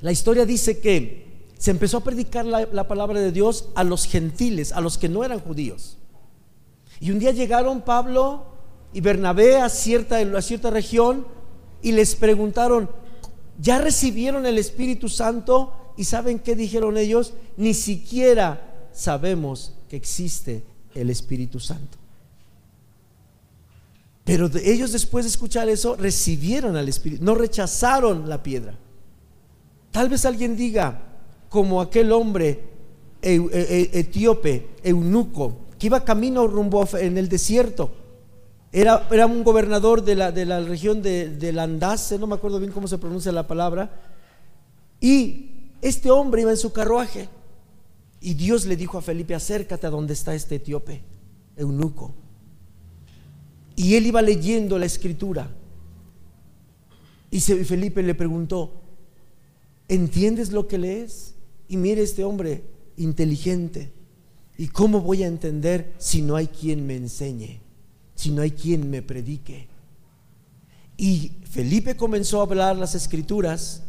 [0.00, 4.04] La historia dice que se empezó a predicar la, la palabra de Dios a los
[4.04, 5.96] gentiles, a los que no eran judíos.
[6.98, 8.46] Y un día llegaron Pablo
[8.92, 11.24] y Bernabé a cierta, a cierta región
[11.82, 12.90] y les preguntaron,
[13.60, 15.92] ¿ya recibieron el Espíritu Santo?
[15.96, 17.34] ¿Y saben qué dijeron ellos?
[17.56, 20.62] Ni siquiera sabemos que existe
[20.94, 21.98] el Espíritu Santo.
[24.24, 28.74] Pero ellos después de escuchar eso recibieron al Espíritu, no rechazaron la piedra.
[29.90, 31.02] Tal vez alguien diga,
[31.48, 32.62] como aquel hombre
[33.20, 37.90] e, e, etíope, eunuco, que iba camino rumbo en el desierto.
[38.72, 42.60] Era, era un gobernador de la, de la región de, de Landace, no me acuerdo
[42.60, 43.90] bien cómo se pronuncia la palabra.
[45.00, 47.28] Y este hombre iba en su carruaje.
[48.20, 51.02] Y Dios le dijo a Felipe, acércate a donde está este etíope,
[51.56, 52.14] eunuco.
[53.76, 55.50] Y él iba leyendo la escritura.
[57.30, 58.82] Y Felipe le preguntó,
[59.88, 61.34] ¿entiendes lo que lees?
[61.68, 62.64] Y mire este hombre
[62.96, 63.92] inteligente
[64.60, 67.62] ¿Y cómo voy a entender si no hay quien me enseñe?
[68.20, 69.66] Si no hay quien me predique.
[70.98, 73.82] Y Felipe comenzó a hablar las escrituras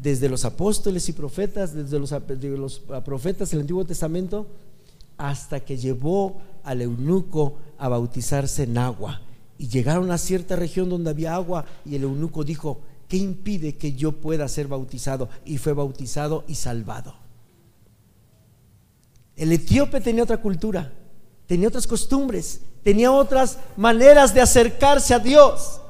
[0.00, 4.46] desde los apóstoles y profetas, desde los, los profetas del Antiguo Testamento,
[5.16, 9.20] hasta que llevó al eunuco a bautizarse en agua.
[9.58, 13.94] Y llegaron a cierta región donde había agua y el eunuco dijo, ¿qué impide que
[13.94, 15.28] yo pueda ser bautizado?
[15.44, 17.16] Y fue bautizado y salvado.
[19.34, 20.92] El etíope tenía otra cultura.
[21.48, 25.80] tenía otras costumbres, tenía otras maneras de acercarse a Dios.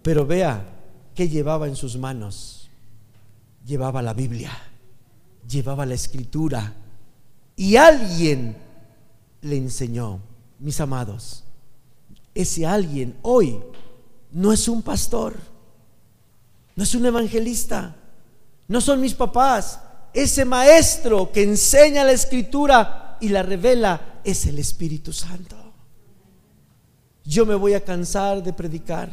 [0.00, 0.64] Pero vea
[1.14, 2.70] qué llevaba en sus manos.
[3.62, 4.52] Llevaba la Biblia,
[5.46, 6.72] llevaba la escritura
[7.56, 8.56] y alguien
[9.42, 10.20] le enseñó,
[10.60, 11.44] mis amados.
[12.34, 13.60] Ese alguien hoy
[14.32, 15.34] no es un pastor,
[16.74, 17.94] no es un evangelista,
[18.66, 19.78] no son mis papás.
[20.14, 25.65] Ese maestro que enseña la escritura y la revela es el Espíritu Santo.
[27.26, 29.10] Yo me voy a cansar de predicar.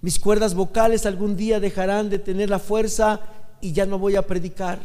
[0.00, 3.20] Mis cuerdas vocales algún día dejarán de tener la fuerza
[3.60, 4.80] y ya no voy a predicar.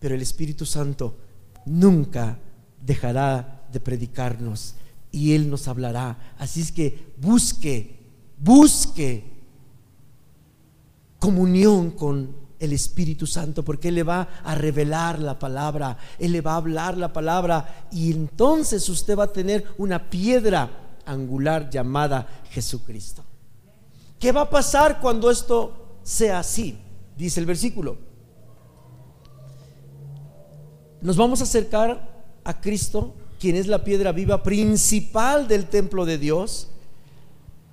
[0.00, 1.16] Pero el Espíritu Santo
[1.64, 2.38] nunca
[2.84, 4.74] dejará de predicarnos
[5.12, 6.34] y Él nos hablará.
[6.38, 7.98] Así es que busque,
[8.36, 9.24] busque
[11.20, 16.40] comunión con el Espíritu Santo, porque Él le va a revelar la palabra, Él le
[16.40, 22.26] va a hablar la palabra, y entonces usted va a tener una piedra angular llamada
[22.50, 23.24] Jesucristo.
[24.18, 26.78] ¿Qué va a pasar cuando esto sea así?
[27.16, 27.98] Dice el versículo.
[31.00, 32.08] Nos vamos a acercar
[32.44, 36.68] a Cristo, quien es la piedra viva principal del templo de Dios.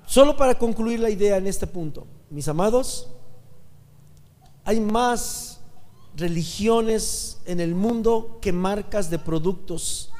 [0.06, 3.10] Solo para concluir la idea en este punto, mis amados,
[4.64, 5.60] hay más
[6.16, 10.12] religiones en el mundo que marcas de productos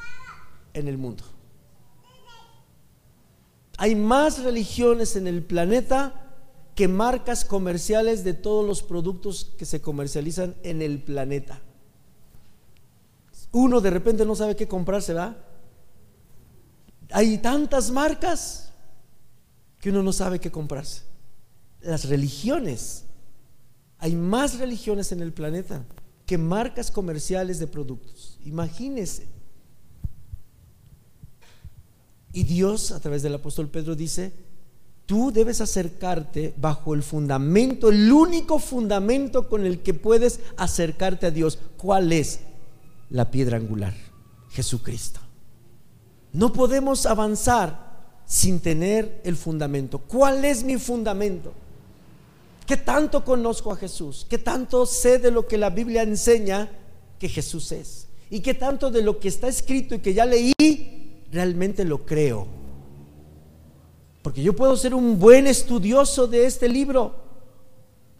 [0.74, 1.24] en el mundo.
[3.78, 6.34] Hay más religiones en el planeta
[6.74, 11.62] que marcas comerciales de todos los productos que se comercializan en el planeta.
[13.52, 15.38] Uno de repente no sabe qué comprarse, ¿verdad?
[17.12, 18.72] Hay tantas marcas
[19.80, 21.04] que uno no sabe qué comprarse.
[21.80, 23.04] Las religiones
[23.98, 25.84] hay más religiones en el planeta
[26.26, 28.38] que marcas comerciales de productos.
[28.44, 29.37] Imagínese.
[32.38, 34.32] Y Dios, a través del apóstol Pedro, dice,
[35.06, 41.32] tú debes acercarte bajo el fundamento, el único fundamento con el que puedes acercarte a
[41.32, 41.58] Dios.
[41.76, 42.38] ¿Cuál es?
[43.10, 43.92] La piedra angular,
[44.50, 45.18] Jesucristo.
[46.32, 49.98] No podemos avanzar sin tener el fundamento.
[49.98, 51.52] ¿Cuál es mi fundamento?
[52.68, 54.24] ¿Qué tanto conozco a Jesús?
[54.30, 56.70] ¿Qué tanto sé de lo que la Biblia enseña
[57.18, 58.06] que Jesús es?
[58.30, 60.97] ¿Y qué tanto de lo que está escrito y que ya leí
[61.30, 62.46] realmente lo creo?
[64.22, 67.14] Porque yo puedo ser un buen estudioso de este libro.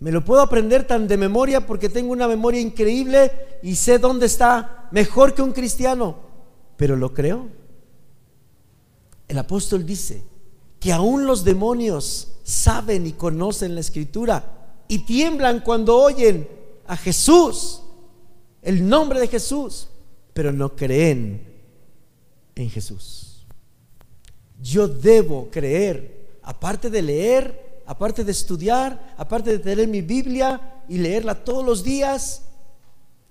[0.01, 4.27] Me lo puedo aprender tan de memoria porque tengo una memoria increíble y sé dónde
[4.27, 6.17] está mejor que un cristiano.
[6.77, 7.49] Pero lo creo.
[9.27, 10.23] El apóstol dice
[10.81, 16.49] que aún los demonios saben y conocen la escritura y tiemblan cuando oyen
[16.87, 17.83] a Jesús,
[18.63, 19.89] el nombre de Jesús,
[20.33, 21.48] pero no creen
[22.59, 23.47] en Jesús.
[24.61, 30.99] Yo debo creer, aparte de leer, aparte de estudiar, aparte de tener mi Biblia y
[30.99, 32.43] leerla todos los días,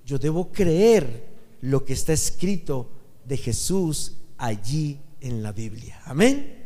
[0.06, 1.26] yo debo creer
[1.62, 2.90] lo que está escrito
[3.26, 6.02] de Jesús allí en la Biblia.
[6.06, 6.66] Amén.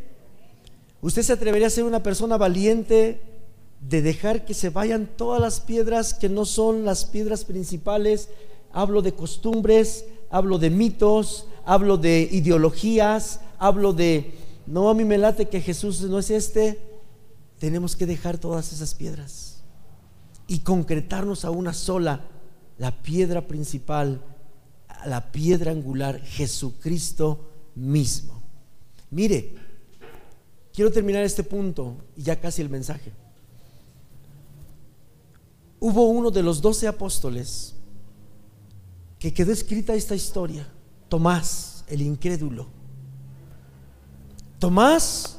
[1.01, 3.19] ¿Usted se atrevería a ser una persona valiente
[3.81, 8.29] de dejar que se vayan todas las piedras que no son las piedras principales?
[8.71, 14.33] Hablo de costumbres, hablo de mitos, hablo de ideologías, hablo de,
[14.65, 16.79] no, a mí me late que Jesús no es este.
[17.59, 19.61] Tenemos que dejar todas esas piedras
[20.47, 22.21] y concretarnos a una sola,
[22.79, 24.23] la piedra principal,
[25.05, 28.41] la piedra angular, Jesucristo mismo.
[29.11, 29.53] Mire,
[30.73, 33.11] Quiero terminar este punto y ya casi el mensaje.
[35.79, 37.75] Hubo uno de los doce apóstoles
[39.21, 40.67] que quedó escrita esta historia,
[41.07, 42.65] Tomás, el incrédulo.
[44.57, 45.37] Tomás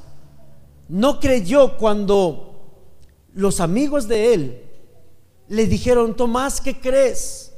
[0.88, 2.60] no creyó cuando
[3.34, 4.62] los amigos de él
[5.48, 7.52] le dijeron, Tomás, ¿qué crees?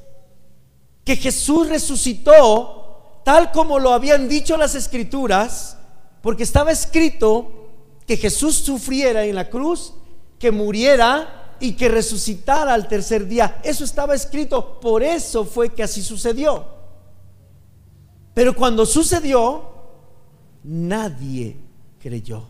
[1.05, 5.77] Que Jesús resucitó tal como lo habían dicho las escrituras,
[6.23, 7.69] porque estaba escrito
[8.07, 9.93] que Jesús sufriera en la cruz,
[10.39, 13.61] que muriera y que resucitara al tercer día.
[13.63, 16.65] Eso estaba escrito, por eso fue que así sucedió.
[18.35, 19.65] Pero cuando sucedió,
[20.65, 21.57] nadie
[22.01, 22.45] creyó.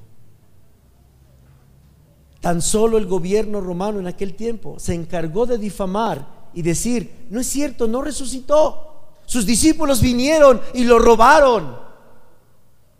[2.40, 7.40] Tan solo el gobierno romano en aquel tiempo se encargó de difamar y decir, no
[7.40, 8.90] es cierto, no resucitó.
[9.26, 11.84] Sus discípulos vinieron y lo robaron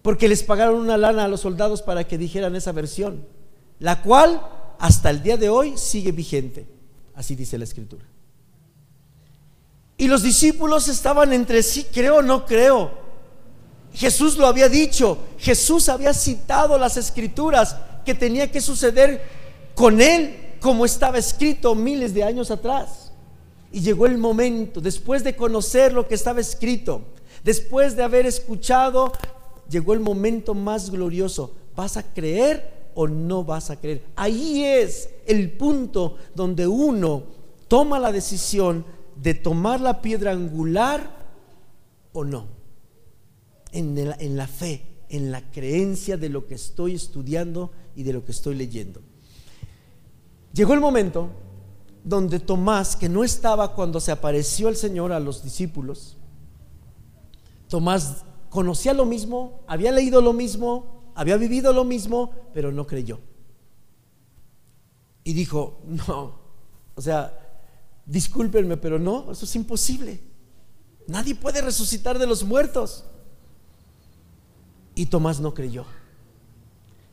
[0.05, 3.25] porque les pagaron una lana a los soldados para que dijeran esa versión,
[3.79, 4.39] la cual
[4.79, 6.67] hasta el día de hoy sigue vigente.
[7.15, 8.05] Así dice la escritura.
[9.97, 13.05] Y los discípulos estaban entre sí, creo o no creo.
[13.93, 19.23] Jesús lo había dicho, Jesús había citado las escrituras que tenía que suceder
[19.75, 23.13] con él como estaba escrito miles de años atrás.
[23.71, 27.03] Y llegó el momento, después de conocer lo que estaba escrito,
[27.45, 29.13] después de haber escuchado,
[29.69, 31.55] llegó el momento más glorioso.
[31.77, 34.05] ¿Vas a creer o no vas a creer?
[34.17, 37.25] Ahí es el punto donde uno
[37.69, 38.85] toma la decisión
[39.17, 41.25] de tomar la piedra angular
[42.13, 42.47] o no
[43.73, 48.33] en, la fe, en la creencia de lo que estoy estudiando y de lo que
[48.33, 49.01] estoy leyendo.
[50.53, 51.31] Llegó el momento
[52.05, 56.17] donde Tomás, que no estaba cuando se apareció el Señor a los discípulos,
[57.69, 63.21] Tomás conocía lo mismo, había leído lo mismo, había vivido lo mismo, pero no creyó.
[65.23, 66.39] Y dijo, no,
[66.95, 67.33] o sea,
[68.05, 70.21] discúlpenme, pero no, eso es imposible.
[71.07, 73.05] Nadie puede resucitar de los muertos.
[74.95, 75.87] Y Tomás no creyó.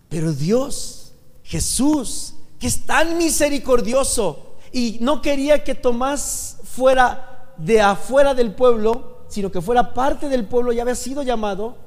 [0.09, 8.33] Pero Dios, Jesús, que es tan misericordioso y no quería que Tomás fuera de afuera
[8.33, 11.77] del pueblo, sino que fuera parte del pueblo y había sido llamado,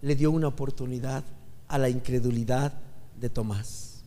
[0.00, 1.24] le dio una oportunidad
[1.68, 2.72] a la incredulidad
[3.20, 4.02] de Tomás.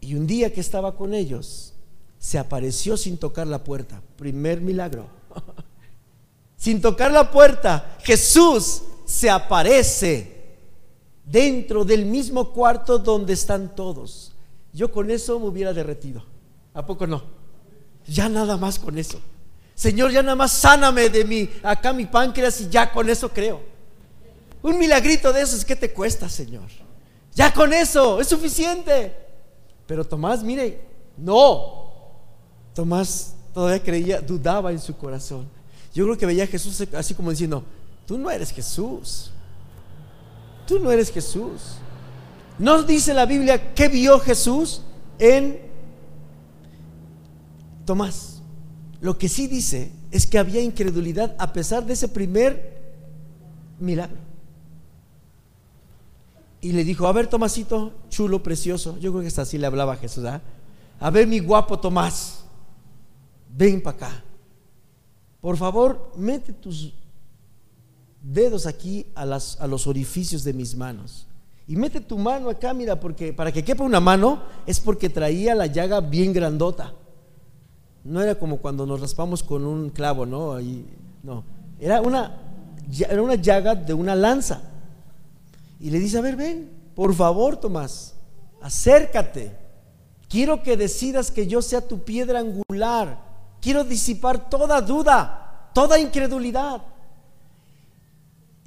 [0.00, 1.72] Y un día que estaba con ellos,
[2.18, 4.00] se apareció sin tocar la puerta.
[4.16, 5.06] Primer milagro.
[6.56, 10.42] sin tocar la puerta, Jesús se aparece
[11.24, 14.32] dentro del mismo cuarto donde están todos.
[14.72, 16.24] Yo con eso me hubiera derretido.
[16.74, 17.22] ¿A poco no?
[18.06, 19.20] Ya nada más con eso.
[19.74, 23.71] Señor, ya nada más sáname de mi, acá mi páncreas y ya con eso creo.
[24.62, 26.68] Un milagrito de esos, ¿qué te cuesta, Señor?
[27.34, 29.14] Ya con eso, es suficiente.
[29.86, 30.80] Pero Tomás, mire,
[31.16, 31.92] no.
[32.74, 35.48] Tomás todavía creía, dudaba en su corazón.
[35.94, 37.64] Yo creo que veía a Jesús así como diciendo,
[38.06, 39.30] Tú no eres Jesús.
[40.66, 41.76] Tú no eres Jesús.
[42.58, 44.82] ¿No dice la Biblia que vio Jesús
[45.18, 45.60] en
[47.84, 48.42] Tomás?
[49.00, 52.80] Lo que sí dice es que había incredulidad a pesar de ese primer
[53.80, 54.18] milagro.
[56.62, 58.96] Y le dijo, a ver Tomasito, chulo, precioso.
[59.00, 60.24] Yo creo que hasta así le hablaba a Jesús.
[60.24, 60.40] ¿ah?
[61.00, 62.44] A ver mi guapo Tomás,
[63.50, 64.24] ven para acá.
[65.40, 66.94] Por favor, mete tus
[68.22, 71.26] dedos aquí a, los orificios de mis manos.
[71.66, 75.56] Y mete tu mano acá, mira, porque para que quepa una mano es porque traía
[75.56, 76.92] la llaga bien grandota.
[78.04, 80.52] No era como cuando nos raspamos con un clavo, ¿no?
[80.52, 80.86] Ahí,
[81.24, 81.42] no.
[81.80, 82.38] Era una,
[83.08, 84.71] era una llaga de una lanza.
[85.82, 88.14] Y le dice, a ver, ven, por favor, Tomás,
[88.60, 89.58] acércate.
[90.28, 93.18] Quiero que decidas que yo sea tu piedra angular.
[93.60, 96.82] Quiero disipar toda duda, toda incredulidad.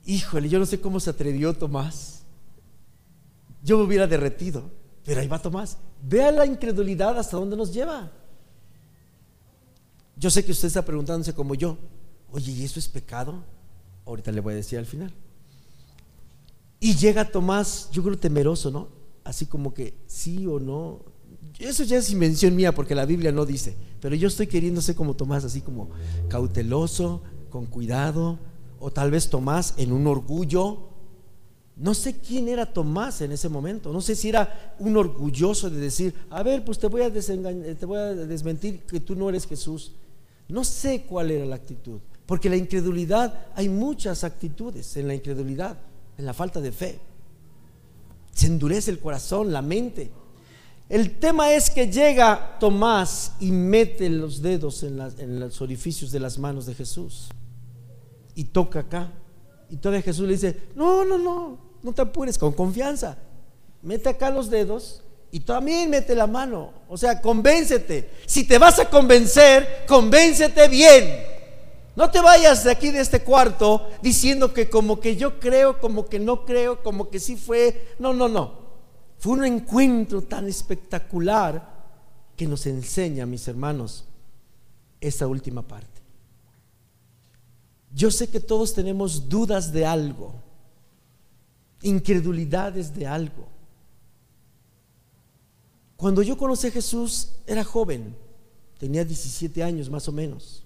[0.06, 2.24] Híjole, yo no sé cómo se atrevió Tomás.
[3.64, 4.70] Yo me hubiera derretido,
[5.06, 5.78] pero ahí va Tomás.
[6.04, 8.12] Vea la incredulidad hasta dónde nos lleva.
[10.18, 11.78] Yo sé que usted está preguntándose como yo,
[12.34, 13.42] oye, ¿y eso es pecado?
[14.06, 15.14] Ahorita le voy a decir al final.
[16.80, 18.90] Y llega Tomás, yo creo temeroso, ¿no?
[19.24, 21.00] Así como que sí o no.
[21.60, 23.76] Eso ya es invención mía porque la Biblia no dice.
[24.02, 25.90] Pero yo estoy queriendo ser como Tomás, así como
[26.28, 28.40] cauteloso, con cuidado,
[28.80, 30.90] o tal vez Tomás en un orgullo.
[31.78, 33.92] No sé quién era Tomás en ese momento.
[33.92, 37.86] No sé si era un orgulloso de decir, a ver, pues te voy a, te
[37.86, 39.94] voy a desmentir que tú no eres Jesús.
[40.48, 42.00] No sé cuál era la actitud.
[42.26, 45.78] Porque la incredulidad, hay muchas actitudes en la incredulidad,
[46.18, 47.00] en la falta de fe.
[48.34, 50.12] Se endurece el corazón, la mente.
[50.88, 56.38] El tema es que llega Tomás y mete los dedos en, los orificios de las
[56.38, 57.30] manos de Jesús
[58.36, 59.12] y toca acá.
[59.70, 63.18] Y todavía Jesús le dice, no, no, no, no te apures, con confianza.
[63.82, 65.02] Mete acá los dedos
[65.32, 66.72] y también mete la mano.
[66.88, 68.12] O sea, convéncete.
[68.28, 71.35] Si te vas a convencer, convéncete bien.
[71.96, 76.06] No te vayas de aquí de este cuarto diciendo que como que yo creo, como
[76.08, 77.96] que no creo, como que sí fue.
[78.00, 78.66] No, no, no.
[79.18, 81.74] Fue un encuentro tan espectacular
[82.36, 84.04] que nos enseña, mis hermanos,
[85.00, 86.02] esta última parte.
[87.94, 90.34] Yo sé que todos tenemos dudas de algo,
[91.82, 93.48] incredulidades de algo.
[95.96, 98.18] Cuando yo conocí a Jesús era joven,
[98.78, 100.65] tenía 17 años más o menos.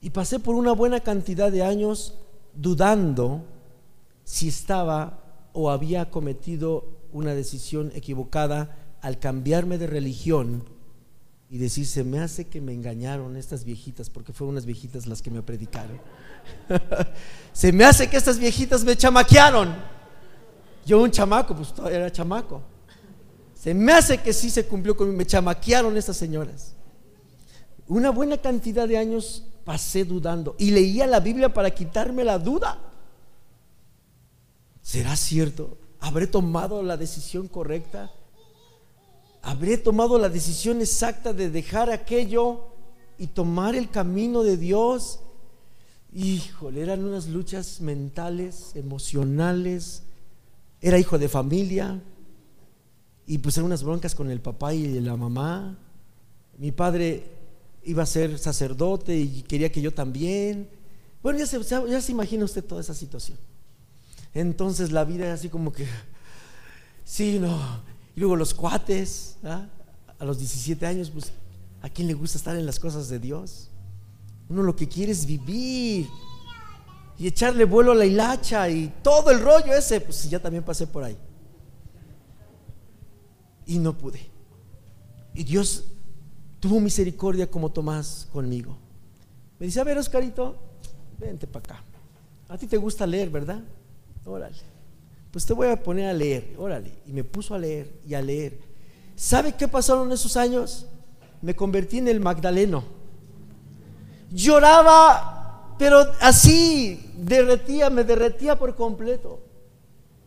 [0.00, 2.14] Y pasé por una buena cantidad de años
[2.54, 3.44] dudando
[4.24, 5.20] si estaba
[5.52, 10.64] o había cometido una decisión equivocada al cambiarme de religión
[11.48, 15.20] y decir, se me hace que me engañaron estas viejitas, porque fueron unas viejitas las
[15.20, 16.00] que me predicaron.
[17.52, 19.74] se me hace que estas viejitas me chamaquearon.
[20.86, 22.62] Yo un chamaco, pues todavía era chamaco.
[23.52, 26.74] Se me hace que sí se cumplió conmigo, me chamaquearon estas señoras.
[27.88, 32.76] Una buena cantidad de años pasé dudando y leía la Biblia para quitarme la duda.
[34.82, 35.78] ¿Será cierto?
[36.00, 38.10] ¿Habré tomado la decisión correcta?
[39.42, 42.66] ¿Habré tomado la decisión exacta de dejar aquello
[43.16, 45.20] y tomar el camino de Dios?
[46.12, 50.02] Híjole, eran unas luchas mentales, emocionales.
[50.80, 52.02] Era hijo de familia
[53.24, 55.78] y pues eran unas broncas con el papá y la mamá.
[56.58, 57.38] Mi padre
[57.84, 60.68] iba a ser sacerdote y quería que yo también.
[61.22, 63.38] Bueno, ya se, ya se imagina usted toda esa situación.
[64.34, 65.86] Entonces la vida es así como que,
[67.04, 67.58] sí, no.
[68.14, 71.32] Y luego los cuates, a los 17 años, pues,
[71.82, 73.68] ¿a quién le gusta estar en las cosas de Dios?
[74.48, 76.08] Uno lo que quiere es vivir
[77.18, 80.86] y echarle vuelo a la hilacha y todo el rollo ese, pues ya también pasé
[80.86, 81.16] por ahí.
[83.66, 84.20] Y no pude.
[85.34, 85.84] Y Dios
[86.60, 88.76] tuvo misericordia como Tomás conmigo.
[89.58, 90.56] Me dice, a ver, Oscarito,
[91.18, 91.84] vente para acá.
[92.48, 93.60] A ti te gusta leer, ¿verdad?
[94.24, 94.56] Órale.
[95.30, 96.92] Pues te voy a poner a leer, órale.
[97.06, 98.58] Y me puso a leer y a leer.
[99.16, 100.86] ¿Sabe qué pasaron esos años?
[101.40, 102.84] Me convertí en el Magdaleno.
[104.30, 109.40] Lloraba, pero así, derretía, me derretía por completo.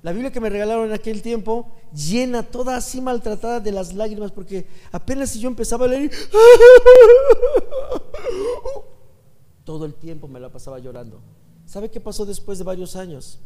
[0.03, 4.31] La Biblia que me regalaron en aquel tiempo, llena, toda así maltratada de las lágrimas,
[4.31, 6.11] porque apenas si yo empezaba a leer,
[9.63, 11.21] todo el tiempo me la pasaba llorando.
[11.65, 13.39] ¿Sabe qué pasó después de varios años?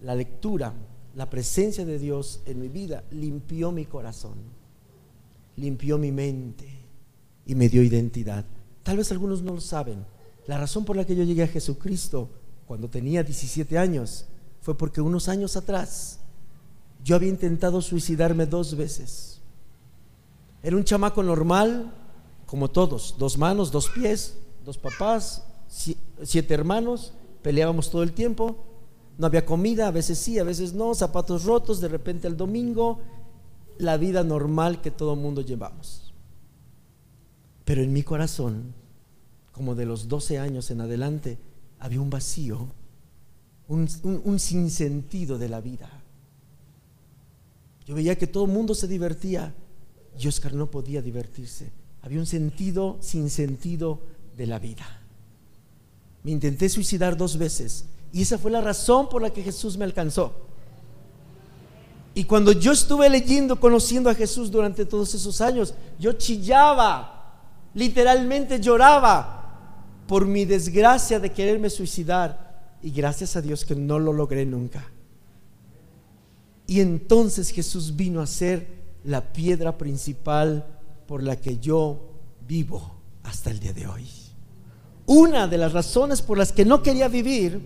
[0.00, 0.74] la lectura,
[1.14, 4.34] la presencia de Dios en mi vida limpió mi corazón,
[5.56, 6.68] limpió mi mente
[7.46, 8.44] y me dio identidad.
[8.82, 10.04] Tal vez algunos no lo saben.
[10.46, 12.28] La razón por la que yo llegué a Jesucristo
[12.66, 14.26] cuando tenía 17 años
[14.66, 16.18] fue porque unos años atrás
[17.04, 19.38] yo había intentado suicidarme dos veces.
[20.60, 21.94] Era un chamaco normal,
[22.46, 27.12] como todos, dos manos, dos pies, dos papás, siete hermanos,
[27.42, 28.56] peleábamos todo el tiempo,
[29.18, 32.98] no había comida, a veces sí, a veces no, zapatos rotos, de repente el domingo,
[33.78, 36.12] la vida normal que todo mundo llevamos.
[37.64, 38.74] Pero en mi corazón,
[39.52, 41.38] como de los 12 años en adelante,
[41.78, 42.66] había un vacío,
[43.68, 45.88] un, sinsentido de la vida.
[47.86, 49.54] Yo veía que todo el mundo se divertía
[50.18, 51.70] y Oscar no podía divertirse.
[52.02, 54.00] Había un sentido sin sentido
[54.36, 54.86] de la vida.
[56.22, 59.84] Me intenté suicidar dos veces y esa fue la razón por la que Jesús me
[59.84, 60.46] alcanzó.
[62.14, 67.42] Y cuando yo estuve leyendo, conociendo a Jesús durante todos esos años, yo chillaba,
[67.74, 69.36] literalmente lloraba
[70.06, 72.45] por mi desgracia de quererme suicidar.
[72.86, 74.88] Y gracias a Dios que no lo logré nunca.
[76.68, 78.68] Y entonces Jesús vino a ser
[79.02, 80.64] la piedra principal
[81.08, 82.12] por la que yo
[82.46, 84.06] vivo hasta el día de hoy.
[85.04, 87.60] Una de las razones por las que no quería vivir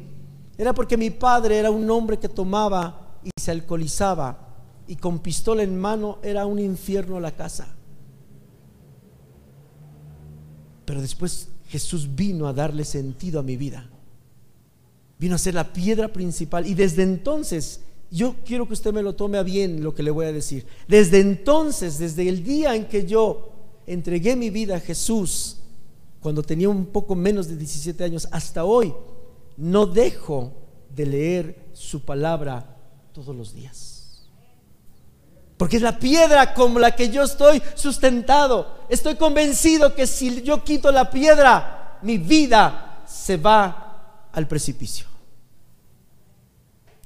[0.57, 4.39] era porque mi padre era un hombre que tomaba y se alcoholizaba
[4.87, 7.68] y con pistola en mano era un infierno la casa.
[10.87, 13.87] Pero después Jesús vino a darle sentido a mi vida.
[15.21, 19.14] Vino a ser la piedra principal y desde entonces yo quiero que usted me lo
[19.14, 20.66] tome a bien lo que le voy a decir.
[20.89, 23.53] Desde entonces, desde el día en que yo
[23.87, 25.59] entregué mi vida a Jesús,
[26.21, 28.95] cuando tenía un poco menos de 17 años, hasta hoy,
[29.59, 30.55] no dejo
[30.89, 32.79] de leer su palabra
[33.12, 34.25] todos los días.
[35.59, 38.87] Porque es la piedra como la que yo estoy sustentado.
[38.89, 45.10] Estoy convencido que si yo quito la piedra, mi vida se va al precipicio.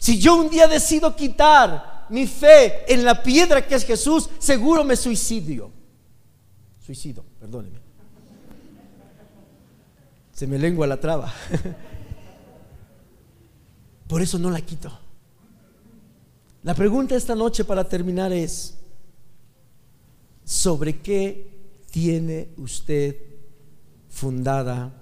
[0.05, 4.85] Si yo un día decido quitar mi fe en la piedra que es Jesús, seguro
[4.85, 5.71] me suicidio.
[6.79, 7.79] Suicido, perdóneme.
[10.31, 11.33] Se me lengua la traba.
[14.07, 14.93] Por eso no la quito.
[16.65, 18.77] La pregunta esta noche para terminar es,
[20.45, 23.17] ¿sobre qué tiene usted
[24.11, 24.93] fundada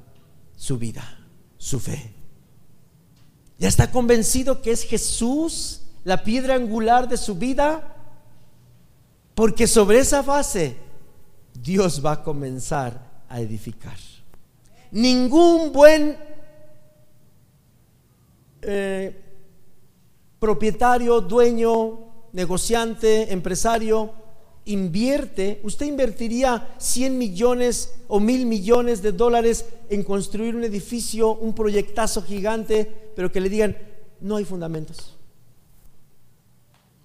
[0.55, 1.27] su vida,
[1.59, 2.22] su fe?
[3.63, 7.95] ¿Ya está convencido que es Jesús la piedra angular de su vida?
[9.37, 10.75] Porque sobre esa base
[11.55, 13.97] Dios va a comenzar a edificar.
[14.91, 16.19] Ningún buen
[18.63, 19.23] eh,
[20.41, 22.01] propietario, dueño,
[22.33, 24.13] negociante, empresario,
[24.65, 31.55] invierte, usted invertiría 100 millones o mil millones de dólares en construir un edificio, un
[31.55, 33.77] proyectazo gigante, pero que le digan,
[34.21, 35.17] no hay fundamentos.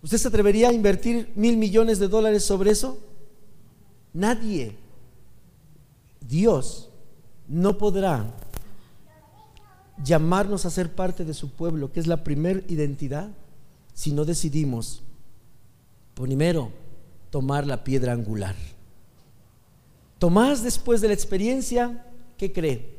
[0.03, 2.99] ¿Usted se atrevería a invertir mil millones de dólares sobre eso?
[4.13, 4.75] Nadie.
[6.21, 6.89] Dios
[7.47, 8.33] no podrá
[10.03, 13.31] llamarnos a ser parte de su pueblo, que es la primer identidad,
[13.93, 15.01] si no decidimos,
[16.13, 16.71] primero,
[17.29, 18.55] tomar la piedra angular.
[20.19, 22.05] Tomás, después de la experiencia,
[22.37, 22.97] ¿qué cree?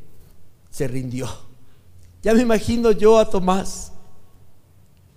[0.70, 1.28] Se rindió.
[2.22, 3.92] Ya me imagino yo a Tomás,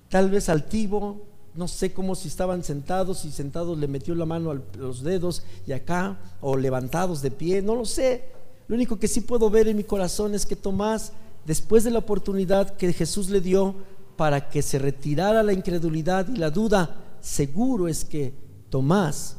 [0.09, 4.51] tal vez altivo, no sé cómo si estaban sentados, y sentados le metió la mano
[4.51, 8.25] a los dedos y acá, o levantados de pie, no lo sé.
[8.67, 11.11] Lo único que sí puedo ver en mi corazón es que Tomás,
[11.45, 13.75] después de la oportunidad que Jesús le dio
[14.15, 18.33] para que se retirara la incredulidad y la duda, seguro es que
[18.71, 19.35] Tomás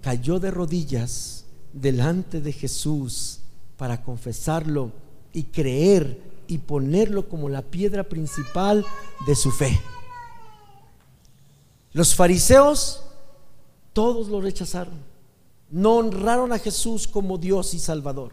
[0.00, 1.44] cayó de rodillas
[1.74, 3.40] delante de Jesús
[3.76, 4.90] para confesarlo
[5.34, 8.84] y creer y ponerlo como la piedra principal
[9.26, 9.78] de su fe.
[11.92, 13.02] Los fariseos
[13.92, 14.94] todos lo rechazaron,
[15.70, 18.32] no honraron a Jesús como Dios y Salvador,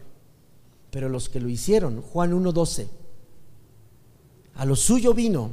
[0.90, 2.88] pero los que lo hicieron, Juan 1.12,
[4.54, 5.50] a lo suyo vino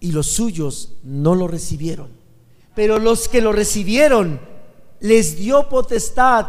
[0.00, 2.23] y los suyos no lo recibieron
[2.74, 4.40] pero los que lo recibieron
[5.00, 6.46] les dio potestad,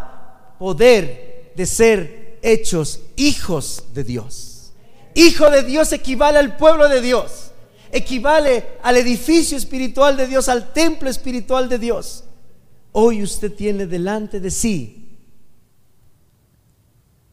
[0.57, 4.73] poder de ser hechos hijos de Dios.
[5.13, 7.51] Hijo de Dios equivale al pueblo de Dios,
[7.91, 12.23] equivale al edificio espiritual de Dios, al templo espiritual de Dios.
[12.91, 15.17] Hoy usted tiene delante de sí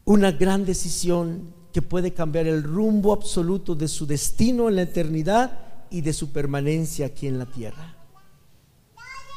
[0.05, 5.59] una gran decisión que puede cambiar el rumbo absoluto de su destino en la eternidad
[5.91, 8.02] y de su permanencia aquí en la tierra.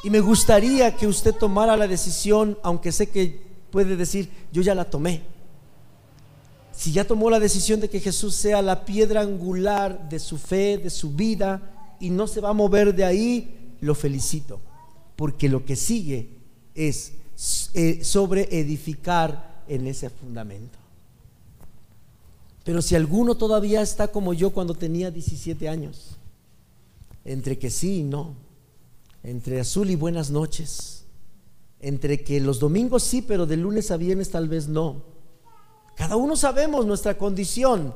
[0.05, 3.41] Y me gustaría que usted tomara la decisión, aunque sé que
[3.71, 5.23] puede decir, yo ya la tomé.
[6.71, 10.77] Si ya tomó la decisión de que Jesús sea la piedra angular de su fe,
[10.77, 14.59] de su vida, y no se va a mover de ahí, lo felicito.
[15.15, 16.29] Porque lo que sigue
[16.75, 17.13] es
[17.73, 20.77] eh, sobre edificar en ese fundamento.
[22.63, 26.11] Pero si alguno todavía está como yo cuando tenía 17 años,
[27.23, 28.44] entre que sí y no,
[29.25, 31.05] entre azul y buenas noches,
[31.79, 35.03] entre que los domingos sí, pero de lunes a viernes tal vez no.
[35.95, 37.93] Cada uno sabemos nuestra condición.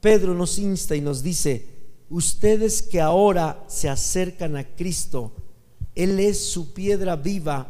[0.00, 1.68] Pedro nos insta y nos dice,
[2.10, 5.32] ustedes que ahora se acercan a Cristo,
[5.94, 7.68] Él es su piedra viva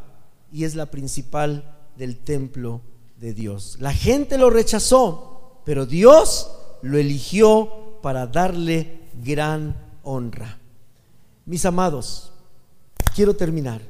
[0.51, 2.80] y es la principal del templo
[3.18, 3.76] de Dios.
[3.80, 6.51] La gente lo rechazó, pero Dios
[6.82, 10.59] lo eligió para darle gran honra.
[11.45, 12.32] Mis amados,
[13.19, 13.81] quiero terminar.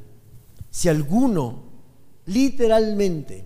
[0.70, 1.64] Si alguno
[2.24, 3.44] literalmente,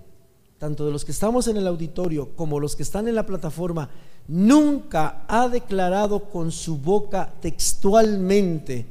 [0.57, 3.91] tanto de los que estamos en el auditorio como los que están en la plataforma,
[4.29, 8.87] nunca ha declarado con su boca textualmente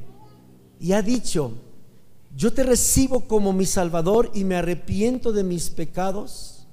[0.80, 1.52] y ha dicho,
[2.36, 6.66] yo te recibo como mi Salvador y me arrepiento de mis pecados,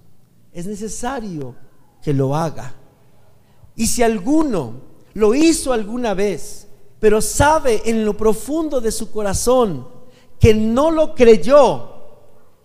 [0.51, 1.55] es necesario
[2.01, 2.75] que lo haga.
[3.73, 4.81] Y si alguno
[5.13, 6.67] lo hizo alguna vez,
[6.99, 9.98] pero sabe en lo profundo de su corazón
[10.39, 11.93] que no lo creyó,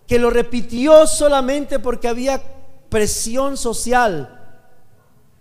[0.07, 2.41] que lo repitió solamente porque había
[2.89, 4.31] presión social,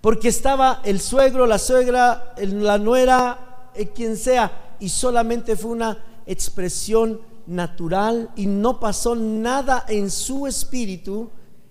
[0.01, 6.05] porque estaba el suegro, la suegra, la nuera, eh, quien sea, y solamente fue una
[6.27, 11.31] expresión natural y no pasó nada en su espíritu,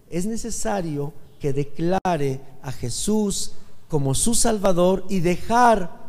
[0.10, 3.54] es necesario que declare a Jesús
[3.90, 6.04] como su Salvador y dejar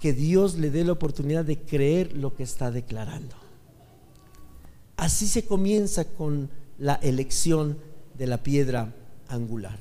[0.00, 3.41] que Dios le dé la oportunidad de creer lo que está declarando.
[5.02, 6.48] Así se comienza con
[6.78, 7.76] la elección
[8.14, 8.94] de la piedra
[9.28, 9.76] angular.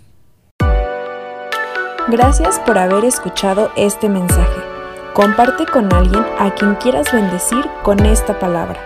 [2.09, 4.59] Gracias por haber escuchado este mensaje.
[5.13, 8.79] Comparte con alguien a quien quieras bendecir con esta palabra.